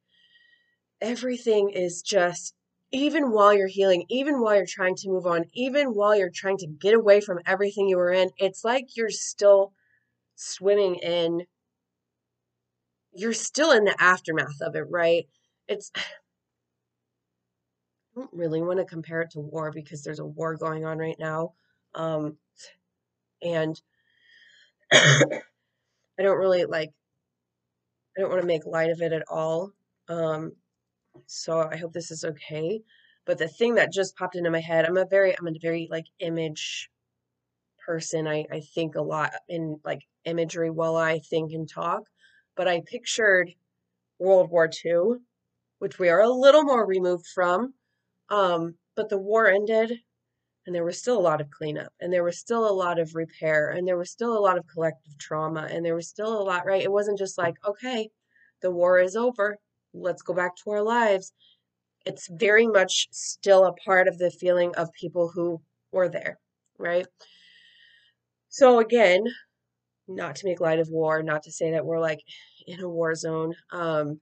everything 1.00 1.70
is 1.70 2.02
just 2.02 2.54
even 2.92 3.30
while 3.30 3.54
you're 3.54 3.68
healing, 3.68 4.04
even 4.08 4.40
while 4.40 4.56
you're 4.56 4.66
trying 4.66 4.96
to 4.96 5.08
move 5.08 5.26
on, 5.26 5.44
even 5.54 5.94
while 5.94 6.16
you're 6.16 6.30
trying 6.30 6.56
to 6.58 6.66
get 6.66 6.94
away 6.94 7.20
from 7.20 7.38
everything 7.46 7.88
you 7.88 7.96
were 7.96 8.10
in, 8.10 8.30
it's 8.36 8.64
like 8.64 8.96
you're 8.96 9.10
still 9.10 9.72
swimming 10.34 10.96
in 10.96 11.42
you're 13.12 13.32
still 13.32 13.72
in 13.72 13.84
the 13.84 14.02
aftermath 14.02 14.60
of 14.60 14.74
it, 14.76 14.86
right? 14.88 15.26
It's 15.68 15.90
I 18.16 18.20
don't 18.20 18.30
really 18.32 18.60
want 18.60 18.78
to 18.78 18.84
compare 18.84 19.22
it 19.22 19.30
to 19.32 19.40
war 19.40 19.70
because 19.72 20.02
there's 20.02 20.18
a 20.18 20.24
war 20.24 20.56
going 20.56 20.84
on 20.84 20.98
right 20.98 21.18
now. 21.18 21.52
Um 21.94 22.36
and 23.42 23.80
I 24.92 26.22
don't 26.22 26.38
really 26.38 26.64
like 26.64 26.90
I 28.16 28.20
don't 28.20 28.30
want 28.30 28.40
to 28.40 28.46
make 28.46 28.66
light 28.66 28.90
of 28.90 29.00
it 29.02 29.12
at 29.12 29.24
all. 29.28 29.72
Um 30.08 30.52
so 31.26 31.60
I 31.60 31.76
hope 31.76 31.92
this 31.92 32.10
is 32.10 32.24
okay. 32.24 32.80
But 33.26 33.38
the 33.38 33.48
thing 33.48 33.74
that 33.76 33.92
just 33.92 34.16
popped 34.16 34.36
into 34.36 34.50
my 34.50 34.60
head, 34.60 34.84
I'm 34.84 34.96
a 34.96 35.06
very 35.06 35.36
I'm 35.38 35.46
a 35.46 35.58
very 35.60 35.88
like 35.90 36.06
image 36.18 36.90
person. 37.86 38.26
I, 38.26 38.46
I 38.50 38.60
think 38.60 38.94
a 38.94 39.02
lot 39.02 39.32
in 39.48 39.80
like 39.84 40.00
imagery 40.24 40.70
while 40.70 40.96
I 40.96 41.18
think 41.18 41.52
and 41.52 41.68
talk, 41.68 42.02
but 42.56 42.68
I 42.68 42.82
pictured 42.86 43.50
World 44.18 44.50
War 44.50 44.68
II, 44.84 45.18
which 45.78 45.98
we 45.98 46.08
are 46.08 46.20
a 46.20 46.28
little 46.28 46.62
more 46.62 46.86
removed 46.86 47.26
from. 47.26 47.74
Um, 48.28 48.76
but 48.96 49.08
the 49.08 49.18
war 49.18 49.48
ended 49.48 49.92
and 50.70 50.74
there 50.76 50.84
was 50.84 51.00
still 51.00 51.18
a 51.18 51.20
lot 51.20 51.40
of 51.40 51.50
cleanup 51.50 51.92
and 52.00 52.12
there 52.12 52.22
was 52.22 52.38
still 52.38 52.64
a 52.64 52.70
lot 52.70 53.00
of 53.00 53.16
repair 53.16 53.70
and 53.70 53.88
there 53.88 53.96
was 53.96 54.08
still 54.08 54.38
a 54.38 54.38
lot 54.38 54.56
of 54.56 54.68
collective 54.72 55.18
trauma 55.18 55.66
and 55.68 55.84
there 55.84 55.96
was 55.96 56.08
still 56.08 56.40
a 56.40 56.44
lot, 56.44 56.64
right? 56.64 56.84
It 56.84 56.92
wasn't 56.92 57.18
just 57.18 57.36
like, 57.36 57.54
okay, 57.66 58.08
the 58.62 58.70
war 58.70 59.00
is 59.00 59.16
over. 59.16 59.58
Let's 59.92 60.22
go 60.22 60.32
back 60.32 60.54
to 60.58 60.70
our 60.70 60.82
lives. 60.82 61.32
It's 62.06 62.28
very 62.30 62.68
much 62.68 63.08
still 63.10 63.64
a 63.64 63.72
part 63.84 64.06
of 64.06 64.18
the 64.18 64.30
feeling 64.30 64.72
of 64.76 64.92
people 64.92 65.32
who 65.34 65.60
were 65.90 66.08
there, 66.08 66.38
right? 66.78 67.08
So 68.48 68.78
again, 68.78 69.24
not 70.06 70.36
to 70.36 70.46
make 70.46 70.60
light 70.60 70.78
of 70.78 70.88
war, 70.88 71.20
not 71.24 71.42
to 71.42 71.50
say 71.50 71.72
that 71.72 71.84
we're 71.84 71.98
like 71.98 72.20
in 72.68 72.78
a 72.78 72.88
war 72.88 73.16
zone. 73.16 73.54
Um, 73.72 74.20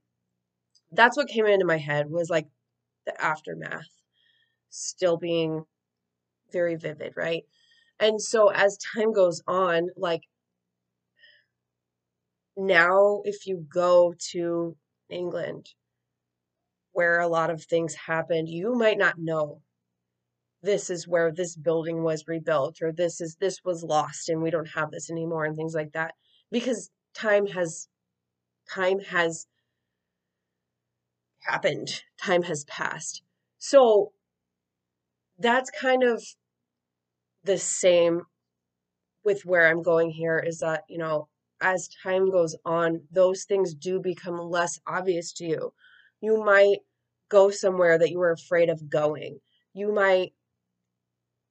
that's 0.92 1.18
what 1.18 1.28
came 1.28 1.44
into 1.44 1.66
my 1.66 1.76
head 1.76 2.06
was 2.08 2.30
like 2.30 2.46
the 3.04 3.22
aftermath 3.22 3.84
still 4.70 5.18
being 5.18 5.66
very 6.52 6.76
vivid, 6.76 7.14
right? 7.16 7.44
And 8.00 8.20
so 8.20 8.48
as 8.48 8.78
time 8.94 9.12
goes 9.12 9.42
on, 9.46 9.88
like 9.96 10.22
now, 12.56 13.22
if 13.24 13.46
you 13.46 13.66
go 13.72 14.14
to 14.32 14.76
England, 15.08 15.68
where 16.92 17.20
a 17.20 17.28
lot 17.28 17.50
of 17.50 17.62
things 17.62 17.94
happened, 17.94 18.48
you 18.48 18.74
might 18.74 18.98
not 18.98 19.18
know 19.18 19.62
this 20.62 20.90
is 20.90 21.06
where 21.06 21.30
this 21.30 21.56
building 21.56 22.02
was 22.02 22.26
rebuilt 22.26 22.82
or 22.82 22.92
this 22.92 23.20
is 23.20 23.36
this 23.36 23.60
was 23.64 23.84
lost 23.84 24.28
and 24.28 24.42
we 24.42 24.50
don't 24.50 24.68
have 24.68 24.90
this 24.90 25.10
anymore 25.10 25.44
and 25.44 25.56
things 25.56 25.74
like 25.74 25.92
that 25.92 26.14
because 26.50 26.90
time 27.14 27.46
has 27.46 27.88
time 28.68 28.98
has 28.98 29.46
happened 31.42 32.02
time 32.20 32.42
has 32.42 32.64
passed 32.64 33.22
so 33.58 34.12
that's 35.38 35.70
kind 35.70 36.02
of 36.02 36.22
the 37.44 37.58
same 37.58 38.22
with 39.24 39.44
where 39.44 39.68
i'm 39.68 39.82
going 39.82 40.10
here 40.10 40.38
is 40.38 40.58
that 40.58 40.82
you 40.88 40.98
know 40.98 41.28
as 41.60 41.88
time 42.02 42.30
goes 42.30 42.56
on 42.64 43.00
those 43.10 43.44
things 43.44 43.74
do 43.74 44.00
become 44.00 44.38
less 44.38 44.78
obvious 44.86 45.32
to 45.34 45.44
you. 45.44 45.72
You 46.20 46.42
might 46.44 46.78
go 47.28 47.50
somewhere 47.50 47.98
that 47.98 48.10
you 48.10 48.18
were 48.18 48.32
afraid 48.32 48.70
of 48.70 48.88
going. 48.88 49.38
You 49.74 49.92
might 49.92 50.32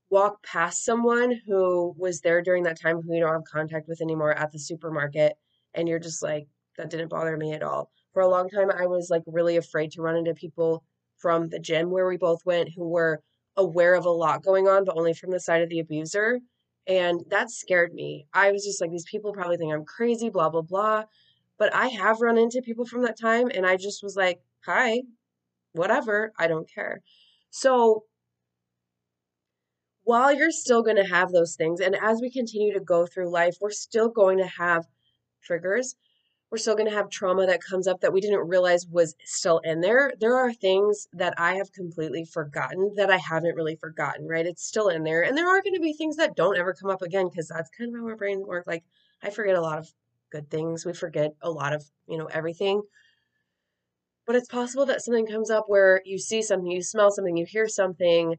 walk 0.09 0.41
past 0.43 0.85
someone 0.85 1.39
who 1.45 1.93
was 1.97 2.21
there 2.21 2.41
during 2.41 2.63
that 2.63 2.79
time 2.79 3.01
who 3.01 3.13
you 3.13 3.19
don't 3.19 3.33
have 3.33 3.43
contact 3.51 3.87
with 3.87 4.01
anymore 4.01 4.31
at 4.31 4.51
the 4.51 4.59
supermarket 4.59 5.33
and 5.73 5.87
you're 5.87 5.99
just 5.99 6.23
like 6.23 6.47
that 6.77 6.89
didn't 6.89 7.09
bother 7.09 7.35
me 7.35 7.53
at 7.53 7.63
all. 7.63 7.91
For 8.13 8.21
a 8.21 8.29
long 8.29 8.49
time 8.49 8.71
i 8.71 8.87
was 8.87 9.09
like 9.11 9.23
really 9.27 9.57
afraid 9.57 9.91
to 9.91 10.01
run 10.01 10.15
into 10.15 10.33
people 10.33 10.83
from 11.17 11.49
the 11.49 11.59
gym 11.59 11.91
where 11.91 12.07
we 12.07 12.17
both 12.17 12.45
went 12.45 12.69
who 12.75 12.87
were 12.87 13.21
aware 13.57 13.95
of 13.95 14.05
a 14.05 14.09
lot 14.09 14.43
going 14.43 14.67
on 14.67 14.83
but 14.85 14.97
only 14.97 15.13
from 15.13 15.31
the 15.31 15.39
side 15.39 15.61
of 15.61 15.69
the 15.69 15.79
abuser 15.79 16.39
and 16.87 17.23
that 17.29 17.49
scared 17.49 17.93
me 17.93 18.25
i 18.33 18.51
was 18.51 18.63
just 18.63 18.81
like 18.81 18.91
these 18.91 19.09
people 19.09 19.33
probably 19.33 19.57
think 19.57 19.73
i'm 19.73 19.85
crazy 19.85 20.29
blah 20.29 20.49
blah 20.49 20.61
blah 20.61 21.03
but 21.57 21.73
i 21.73 21.87
have 21.87 22.21
run 22.21 22.37
into 22.37 22.61
people 22.61 22.85
from 22.85 23.01
that 23.01 23.19
time 23.19 23.49
and 23.53 23.65
i 23.65 23.75
just 23.75 24.03
was 24.03 24.15
like 24.15 24.39
hi 24.65 25.01
whatever 25.73 26.31
i 26.39 26.47
don't 26.47 26.69
care 26.73 27.01
so 27.49 28.03
while 30.07 30.33
you're 30.33 30.51
still 30.51 30.81
going 30.81 30.95
to 30.95 31.03
have 31.03 31.33
those 31.33 31.57
things, 31.57 31.81
and 31.81 31.93
as 31.93 32.21
we 32.21 32.31
continue 32.31 32.73
to 32.73 32.79
go 32.79 33.05
through 33.05 33.29
life, 33.29 33.57
we're 33.59 33.71
still 33.71 34.07
going 34.07 34.37
to 34.37 34.47
have 34.47 34.85
triggers. 35.43 35.97
We're 36.49 36.57
still 36.59 36.75
going 36.75 36.89
to 36.89 36.95
have 36.95 37.09
trauma 37.09 37.45
that 37.45 37.61
comes 37.61 37.87
up 37.87 37.99
that 38.01 38.13
we 38.13 38.21
didn't 38.21 38.47
realize 38.47 38.87
was 38.87 39.15
still 39.25 39.59
in 39.59 39.81
there. 39.81 40.13
There 40.19 40.37
are 40.37 40.53
things 40.53 41.07
that 41.13 41.33
I 41.37 41.55
have 41.55 41.73
completely 41.73 42.23
forgotten 42.23 42.93
that 42.95 43.09
I 43.11 43.17
haven't 43.17 43.55
really 43.55 43.75
forgotten, 43.75 44.27
right? 44.27 44.45
It's 44.45 44.65
still 44.65 44.87
in 44.87 45.03
there. 45.03 45.21
And 45.23 45.37
there 45.37 45.47
are 45.47 45.61
going 45.61 45.73
to 45.75 45.81
be 45.81 45.93
things 45.93 46.15
that 46.17 46.35
don't 46.37 46.57
ever 46.57 46.73
come 46.73 46.89
up 46.89 47.01
again 47.01 47.27
because 47.29 47.49
that's 47.49 47.69
kind 47.77 47.93
of 47.93 47.99
how 47.99 48.07
our 48.07 48.15
brain 48.15 48.45
works. 48.47 48.65
Like, 48.67 48.85
I 49.21 49.29
forget 49.29 49.55
a 49.55 49.61
lot 49.61 49.77
of 49.79 49.93
good 50.31 50.49
things. 50.49 50.85
We 50.85 50.93
forget 50.93 51.33
a 51.41 51.51
lot 51.51 51.73
of, 51.73 51.83
you 52.07 52.17
know, 52.17 52.27
everything. 52.27 52.81
But 54.27 54.35
it's 54.35 54.47
possible 54.49 54.85
that 54.85 55.01
something 55.01 55.25
comes 55.25 55.49
up 55.49 55.65
where 55.67 56.01
you 56.05 56.19
see 56.19 56.41
something, 56.43 56.69
you 56.69 56.83
smell 56.83 57.09
something, 57.11 57.35
you 57.37 57.45
hear 57.45 57.67
something, 57.67 58.35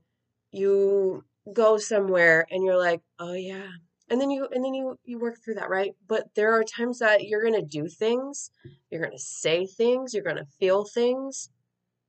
you 0.52 1.24
go 1.52 1.78
somewhere 1.78 2.46
and 2.50 2.62
you're 2.64 2.78
like, 2.78 3.02
"Oh 3.18 3.32
yeah." 3.32 3.70
And 4.10 4.20
then 4.20 4.30
you 4.30 4.48
and 4.50 4.64
then 4.64 4.74
you 4.74 4.98
you 5.04 5.18
work 5.18 5.36
through 5.44 5.54
that, 5.54 5.68
right? 5.68 5.92
But 6.06 6.34
there 6.34 6.52
are 6.54 6.64
times 6.64 6.98
that 7.00 7.24
you're 7.24 7.42
going 7.42 7.60
to 7.60 7.62
do 7.62 7.88
things, 7.88 8.50
you're 8.90 9.02
going 9.02 9.12
to 9.12 9.18
say 9.18 9.66
things, 9.66 10.14
you're 10.14 10.24
going 10.24 10.36
to 10.36 10.46
feel 10.58 10.84
things 10.84 11.50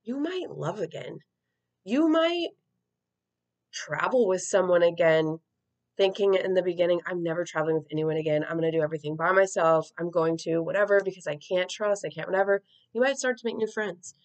you 0.04 0.18
might 0.18 0.50
love 0.50 0.80
again. 0.80 1.20
You 1.84 2.08
might 2.08 2.50
travel 3.72 4.28
with 4.28 4.42
someone 4.42 4.82
again 4.82 5.38
thinking 5.98 6.34
in 6.34 6.54
the 6.54 6.64
beginning, 6.64 7.02
I'm 7.06 7.22
never 7.22 7.44
traveling 7.44 7.76
with 7.76 7.88
anyone 7.92 8.18
again. 8.18 8.44
I'm 8.44 8.58
going 8.58 8.72
to 8.72 8.78
do 8.78 8.84
everything 8.84 9.16
by 9.16 9.32
myself. 9.32 9.92
I'm 10.00 10.10
going 10.10 10.38
to 10.46 10.60
whatever 10.64 11.02
because 11.04 11.28
I 11.28 11.36
can't 11.36 11.70
trust, 11.70 12.06
I 12.06 12.10
can't 12.10 12.28
whatever. 12.28 12.64
You 12.94 13.02
might 13.02 13.18
start 13.18 13.38
to 13.38 13.46
make 13.46 13.58
new 13.58 13.68
friends. 13.68 14.16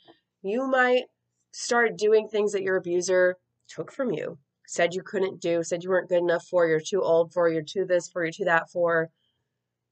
You 0.40 0.66
might 0.68 1.04
start 1.50 1.98
doing 1.98 2.28
things 2.28 2.52
that 2.52 2.62
your 2.62 2.76
abuser 2.76 3.36
took 3.68 3.92
from 3.92 4.12
you, 4.12 4.38
said 4.66 4.94
you 4.94 5.02
couldn't 5.02 5.40
do, 5.40 5.62
said 5.62 5.82
you 5.82 5.90
weren't 5.90 6.08
good 6.08 6.22
enough 6.22 6.46
for, 6.46 6.66
you're 6.66 6.80
too 6.80 7.02
old 7.02 7.32
for, 7.32 7.48
you're 7.48 7.62
too 7.62 7.84
this 7.84 8.08
for, 8.08 8.24
you're 8.24 8.32
too 8.32 8.44
that 8.44 8.70
for. 8.70 9.08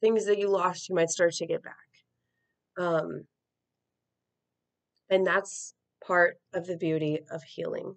Things 0.00 0.26
that 0.26 0.38
you 0.38 0.48
lost, 0.48 0.88
you 0.88 0.94
might 0.94 1.10
start 1.10 1.32
to 1.34 1.46
get 1.46 1.62
back. 1.62 1.76
Um, 2.78 3.24
and 5.10 5.26
that's 5.26 5.74
part 6.04 6.38
of 6.54 6.66
the 6.66 6.76
beauty 6.76 7.20
of 7.30 7.42
healing 7.42 7.94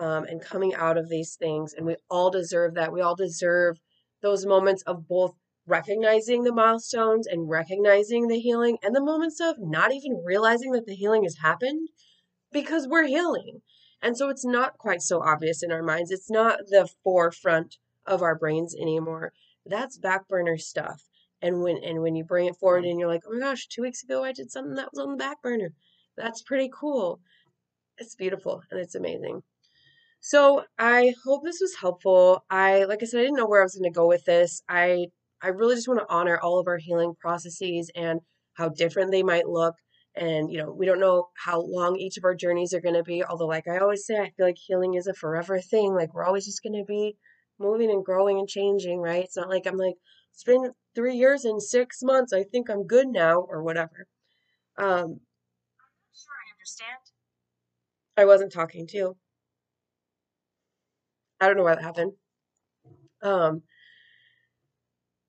um, 0.00 0.24
and 0.24 0.40
coming 0.40 0.74
out 0.74 0.96
of 0.96 1.08
these 1.08 1.36
things. 1.36 1.74
And 1.74 1.86
we 1.86 1.96
all 2.10 2.30
deserve 2.30 2.74
that. 2.74 2.92
We 2.92 3.00
all 3.00 3.14
deserve 3.14 3.76
those 4.22 4.46
moments 4.46 4.82
of 4.82 5.06
both 5.06 5.34
recognizing 5.66 6.44
the 6.44 6.52
milestones 6.52 7.26
and 7.26 7.48
recognizing 7.48 8.26
the 8.26 8.40
healing, 8.40 8.78
and 8.82 8.96
the 8.96 9.04
moments 9.04 9.40
of 9.40 9.56
not 9.58 9.92
even 9.92 10.22
realizing 10.24 10.72
that 10.72 10.86
the 10.86 10.94
healing 10.94 11.24
has 11.24 11.36
happened 11.42 11.88
because 12.50 12.88
we're 12.88 13.06
healing. 13.06 13.60
And 14.02 14.16
so 14.16 14.28
it's 14.28 14.44
not 14.44 14.78
quite 14.78 15.02
so 15.02 15.22
obvious 15.22 15.62
in 15.62 15.72
our 15.72 15.82
minds. 15.82 16.10
It's 16.10 16.30
not 16.30 16.60
the 16.68 16.88
forefront 17.02 17.78
of 18.06 18.22
our 18.22 18.36
brains 18.36 18.74
anymore. 18.74 19.32
That's 19.66 19.98
back 19.98 20.28
burner 20.28 20.56
stuff. 20.56 21.02
And 21.42 21.62
when 21.62 21.78
and 21.84 22.00
when 22.02 22.16
you 22.16 22.24
bring 22.24 22.46
it 22.46 22.56
forward 22.56 22.84
and 22.84 22.98
you're 22.98 23.08
like, 23.08 23.22
oh 23.26 23.34
my 23.34 23.40
gosh, 23.40 23.68
two 23.68 23.82
weeks 23.82 24.02
ago 24.02 24.24
I 24.24 24.32
did 24.32 24.50
something 24.50 24.74
that 24.74 24.90
was 24.92 25.04
on 25.04 25.12
the 25.12 25.16
back 25.16 25.42
burner. 25.42 25.72
That's 26.16 26.42
pretty 26.42 26.70
cool. 26.72 27.20
It's 27.98 28.14
beautiful 28.14 28.62
and 28.70 28.80
it's 28.80 28.94
amazing. 28.94 29.42
So 30.20 30.64
I 30.78 31.14
hope 31.24 31.44
this 31.44 31.60
was 31.60 31.76
helpful. 31.76 32.44
I 32.50 32.84
like 32.84 33.02
I 33.02 33.06
said, 33.06 33.20
I 33.20 33.22
didn't 33.22 33.36
know 33.36 33.46
where 33.46 33.60
I 33.60 33.64
was 33.64 33.76
going 33.76 33.90
to 33.92 33.96
go 33.96 34.06
with 34.06 34.24
this. 34.24 34.62
I 34.68 35.08
I 35.42 35.48
really 35.48 35.76
just 35.76 35.88
want 35.88 36.00
to 36.00 36.12
honor 36.12 36.38
all 36.38 36.58
of 36.58 36.66
our 36.66 36.78
healing 36.78 37.14
processes 37.20 37.90
and 37.94 38.20
how 38.54 38.68
different 38.68 39.12
they 39.12 39.22
might 39.22 39.48
look. 39.48 39.76
And 40.18 40.50
you 40.50 40.58
know, 40.58 40.72
we 40.72 40.86
don't 40.86 41.00
know 41.00 41.28
how 41.36 41.60
long 41.60 41.96
each 41.96 42.16
of 42.16 42.24
our 42.24 42.34
journeys 42.34 42.74
are 42.74 42.80
going 42.80 42.94
to 42.96 43.04
be. 43.04 43.22
Although, 43.24 43.46
like 43.46 43.68
I 43.68 43.78
always 43.78 44.04
say, 44.04 44.18
I 44.18 44.30
feel 44.36 44.46
like 44.46 44.58
healing 44.58 44.94
is 44.94 45.06
a 45.06 45.14
forever 45.14 45.60
thing. 45.60 45.94
Like 45.94 46.12
we're 46.12 46.24
always 46.24 46.44
just 46.44 46.62
going 46.62 46.74
to 46.74 46.84
be 46.84 47.16
moving 47.60 47.90
and 47.90 48.04
growing 48.04 48.38
and 48.38 48.48
changing, 48.48 49.00
right? 49.00 49.24
It's 49.24 49.36
not 49.36 49.48
like 49.48 49.66
I'm 49.66 49.76
like 49.76 49.94
it's 50.32 50.44
been 50.44 50.72
three 50.94 51.16
years 51.16 51.44
and 51.44 51.62
six 51.62 52.02
months. 52.02 52.32
I 52.32 52.42
think 52.42 52.68
I'm 52.68 52.86
good 52.86 53.08
now, 53.08 53.40
or 53.40 53.62
whatever. 53.62 54.06
Um, 54.76 55.20
sure 56.12 56.34
I 56.34 56.52
understand. 56.54 56.98
I 58.16 58.24
wasn't 58.24 58.52
talking 58.52 58.86
to 58.88 58.96
you. 58.96 59.16
I 61.40 61.46
don't 61.46 61.56
know 61.56 61.62
why 61.62 61.76
that 61.76 61.82
happened. 61.84 62.12
Um, 63.22 63.62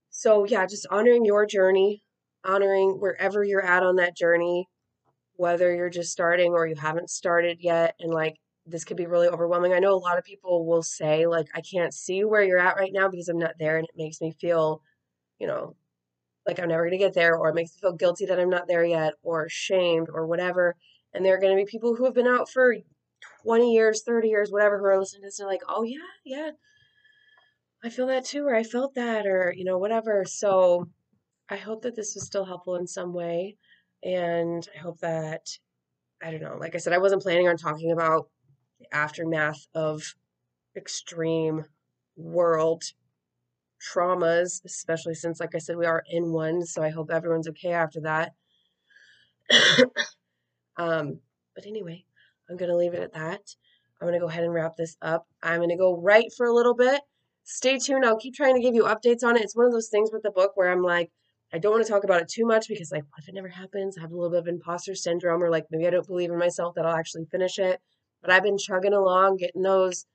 so 0.09 0.45
yeah, 0.45 0.65
just 0.65 0.87
honoring 0.89 1.25
your 1.25 1.45
journey, 1.45 2.03
honoring 2.43 2.97
wherever 2.99 3.43
you're 3.43 3.65
at 3.65 3.83
on 3.83 3.97
that 3.97 4.17
journey, 4.17 4.67
whether 5.39 5.73
you're 5.73 5.89
just 5.89 6.11
starting 6.11 6.51
or 6.51 6.67
you 6.67 6.75
haven't 6.75 7.09
started 7.09 7.59
yet, 7.61 7.95
and 7.99 8.13
like 8.13 8.35
this 8.65 8.83
could 8.83 8.97
be 8.97 9.07
really 9.07 9.29
overwhelming. 9.29 9.73
I 9.73 9.79
know 9.79 9.93
a 9.93 9.95
lot 9.95 10.17
of 10.17 10.25
people 10.25 10.65
will 10.65 10.83
say 10.83 11.25
like 11.27 11.47
I 11.55 11.61
can't 11.61 11.93
see 11.93 12.25
where 12.25 12.43
you're 12.43 12.59
at 12.59 12.75
right 12.75 12.91
now 12.93 13.07
because 13.09 13.29
I'm 13.29 13.39
not 13.39 13.55
there, 13.59 13.77
and 13.77 13.85
it 13.85 13.97
makes 13.97 14.21
me 14.21 14.33
feel, 14.41 14.81
you 15.39 15.47
know, 15.47 15.75
like 16.45 16.59
I'm 16.59 16.69
never 16.69 16.85
gonna 16.85 16.97
get 16.97 17.13
there, 17.13 17.37
or 17.37 17.49
it 17.49 17.55
makes 17.55 17.71
me 17.71 17.79
feel 17.81 17.93
guilty 17.93 18.25
that 18.25 18.39
I'm 18.39 18.49
not 18.49 18.67
there 18.67 18.83
yet, 18.83 19.13
or 19.23 19.47
shamed, 19.49 20.07
or 20.13 20.27
whatever. 20.27 20.75
And 21.13 21.25
there 21.25 21.35
are 21.35 21.39
going 21.39 21.57
to 21.57 21.63
be 21.63 21.69
people 21.69 21.95
who 21.95 22.05
have 22.05 22.13
been 22.13 22.27
out 22.27 22.49
for 22.49 22.75
20 23.43 23.73
years, 23.73 24.03
30 24.05 24.27
years, 24.29 24.51
whatever, 24.51 24.77
who 24.77 24.85
are 24.85 24.99
listening 24.99 25.21
to 25.23 25.27
this 25.27 25.39
and 25.39 25.47
like, 25.47 25.61
oh, 25.67 25.83
yeah, 25.83 25.97
yeah, 26.25 26.51
I 27.83 27.89
feel 27.89 28.07
that 28.07 28.25
too, 28.25 28.45
or 28.45 28.55
I 28.55 28.63
felt 28.63 28.93
that, 28.95 29.25
or, 29.25 29.53
you 29.55 29.63
know, 29.63 29.77
whatever. 29.77 30.25
So 30.25 30.89
I 31.49 31.55
hope 31.55 31.81
that 31.83 31.95
this 31.95 32.13
was 32.13 32.25
still 32.25 32.45
helpful 32.45 32.75
in 32.75 32.87
some 32.87 33.13
way. 33.13 33.57
And 34.03 34.67
I 34.75 34.79
hope 34.79 34.99
that, 34.99 35.47
I 36.23 36.31
don't 36.31 36.41
know, 36.41 36.57
like 36.59 36.75
I 36.75 36.77
said, 36.77 36.93
I 36.93 36.99
wasn't 36.99 37.21
planning 37.21 37.47
on 37.47 37.57
talking 37.57 37.91
about 37.91 38.29
the 38.79 38.87
aftermath 38.95 39.67
of 39.73 40.15
extreme 40.75 41.65
world 42.15 42.83
traumas, 43.81 44.63
especially 44.65 45.15
since, 45.15 45.39
like 45.39 45.55
I 45.55 45.59
said, 45.59 45.77
we 45.77 45.85
are 45.85 46.03
in 46.09 46.31
one. 46.31 46.65
So 46.65 46.81
I 46.81 46.89
hope 46.89 47.11
everyone's 47.11 47.47
okay 47.49 47.71
after 47.71 48.01
that. 48.01 48.33
Um, 50.79 51.19
but 51.55 51.67
anyway, 51.67 52.05
I'm 52.49 52.55
going 52.55 52.71
to 52.71 52.77
leave 52.77 52.93
it 52.93 53.03
at 53.03 53.13
that. 53.13 53.41
I'm 53.99 54.07
going 54.07 54.13
to 54.13 54.19
go 54.19 54.29
ahead 54.29 54.45
and 54.45 54.53
wrap 54.53 54.77
this 54.77 54.95
up. 55.01 55.27
I'm 55.43 55.57
going 55.57 55.69
to 55.69 55.75
go 55.75 55.97
write 55.97 56.31
for 56.37 56.45
a 56.45 56.53
little 56.53 56.73
bit. 56.73 57.01
Stay 57.43 57.77
tuned. 57.77 58.05
I'll 58.05 58.17
keep 58.17 58.33
trying 58.33 58.55
to 58.55 58.61
give 58.61 58.75
you 58.75 58.83
updates 58.83 59.23
on 59.23 59.35
it. 59.35 59.41
It's 59.41 59.55
one 59.55 59.65
of 59.65 59.73
those 59.73 59.89
things 59.89 60.09
with 60.13 60.23
the 60.23 60.31
book 60.31 60.51
where 60.55 60.71
I'm 60.71 60.81
like, 60.81 61.11
I 61.51 61.57
don't 61.57 61.71
want 61.71 61.85
to 61.85 61.91
talk 61.91 62.03
about 62.03 62.21
it 62.21 62.29
too 62.29 62.45
much 62.45 62.67
because, 62.67 62.91
like, 62.91 63.03
what 63.03 63.23
if 63.23 63.27
it 63.27 63.33
never 63.33 63.47
happens? 63.47 63.97
I 63.97 64.01
have 64.01 64.11
a 64.11 64.15
little 64.15 64.29
bit 64.29 64.39
of 64.39 64.47
imposter 64.47 64.93
syndrome, 64.93 65.43
or 65.43 65.49
like 65.49 65.65
maybe 65.71 65.87
I 65.87 65.89
don't 65.89 66.05
believe 66.05 66.29
in 66.29 66.37
myself 66.37 66.75
that 66.75 66.85
I'll 66.85 66.95
actually 66.95 67.25
finish 67.25 67.57
it. 67.57 67.81
But 68.21 68.31
I've 68.31 68.43
been 68.43 68.57
chugging 68.57 68.93
along, 68.93 69.37
getting 69.37 69.63
those, 69.63 70.05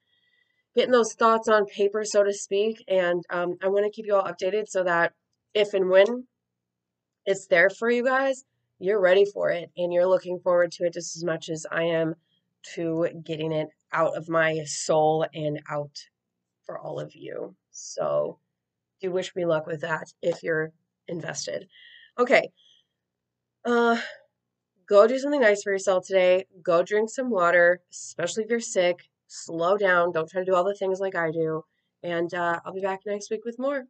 getting 0.77 0.92
those 0.92 1.14
thoughts 1.14 1.49
on 1.49 1.66
paper, 1.66 2.05
so 2.05 2.23
to 2.23 2.33
speak. 2.33 2.85
And 2.87 3.25
um, 3.31 3.57
I 3.62 3.68
want 3.68 3.85
to 3.85 3.90
keep 3.90 4.07
you 4.07 4.14
all 4.14 4.23
updated 4.31 4.68
so 4.68 4.85
that 4.85 5.12
if 5.55 5.75
and 5.75 5.88
when 5.88 6.27
it's 7.27 7.47
there 7.47 7.70
for 7.70 7.90
you 7.90 8.05
guys, 8.05 8.44
you're 8.79 9.01
ready 9.01 9.25
for 9.25 9.51
it 9.51 9.70
and 9.77 9.92
you're 9.92 10.07
looking 10.07 10.38
forward 10.38 10.70
to 10.73 10.85
it 10.85 10.92
just 10.92 11.16
as 11.16 11.25
much 11.25 11.49
as 11.49 11.66
I 11.70 11.85
am 11.85 12.14
to 12.75 13.09
getting 13.25 13.53
it 13.53 13.68
out 13.92 14.16
of 14.16 14.29
my 14.29 14.62
soul 14.64 15.27
and 15.35 15.61
out 15.70 15.97
for 16.64 16.79
all 16.79 17.01
of 17.01 17.14
you. 17.14 17.55
So, 17.70 18.38
do 19.01 19.11
wish 19.11 19.35
me 19.35 19.47
luck 19.47 19.66
with 19.66 19.81
that 19.83 20.12
if 20.23 20.42
you're 20.42 20.73
invested. 21.09 21.69
Okay. 22.19 22.51
Uh 23.64 23.99
go 24.88 25.07
do 25.07 25.19
something 25.19 25.40
nice 25.40 25.62
for 25.62 25.73
yourself 25.73 26.07
today. 26.07 26.47
Go 26.62 26.83
drink 26.83 27.11
some 27.11 27.31
water, 27.31 27.81
especially 27.90 28.45
if 28.45 28.51
you're 28.51 28.61
sick. 28.61 29.11
Slow 29.29 29.77
down. 29.77 30.12
Don't 30.12 30.29
try 30.31 30.40
to 30.43 30.45
do 30.45 30.55
all 30.55 30.64
the 30.64 30.75
things 30.75 31.01
like 31.01 31.17
I 31.17 31.31
do. 31.31 31.64
And 32.03 32.33
uh, 32.35 32.61
I'll 32.64 32.75
be 32.75 32.81
back 32.81 33.01
next 33.07 33.31
week 33.31 33.45
with 33.45 33.59
more. 33.59 33.85